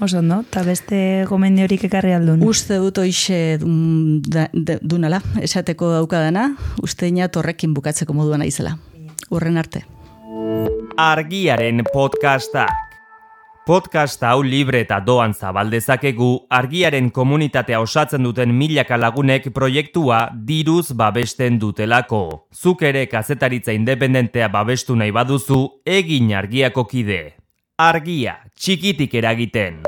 Oso, 0.00 0.22
no? 0.24 0.40
Ta 0.48 0.62
beste 0.64 1.26
gomendi 1.28 1.60
horik 1.60 1.82
ekarri 1.90 2.14
aldun? 2.16 2.40
Uste 2.48 2.78
dut 2.80 2.96
oixe 3.02 3.58
dunala, 3.60 5.20
esateko 5.44 5.90
daukadana, 5.92 6.46
uste 6.80 7.10
ina 7.12 7.28
torrekin 7.28 7.74
bukatzeko 7.76 8.16
moduan 8.16 8.40
aizela. 8.40 8.78
Urren 9.28 9.60
arte. 9.60 9.84
Argiaren 10.96 11.84
podcasta. 11.92 12.64
Podcast 13.70 14.24
hau 14.26 14.40
libre 14.42 14.80
eta 14.82 14.96
doan 15.06 15.30
zabaldezakegu 15.30 16.30
argiaren 16.50 17.06
komunitatea 17.14 17.78
osatzen 17.78 18.26
duten 18.26 18.50
milaka 18.50 18.96
lagunek 18.98 19.46
proiektua 19.54 20.18
diruz 20.48 20.90
babesten 20.98 21.60
dutelako. 21.62 22.48
Zuk 22.50 22.82
ere 22.90 23.04
kazetaritza 23.06 23.70
independentea 23.70 24.50
babestu 24.50 24.98
nahi 24.98 25.14
baduzu 25.14 25.60
egin 25.86 26.34
argiako 26.34 26.88
kide. 26.90 27.22
Argia, 27.78 28.40
txikitik 28.58 29.14
eragiten. 29.22 29.84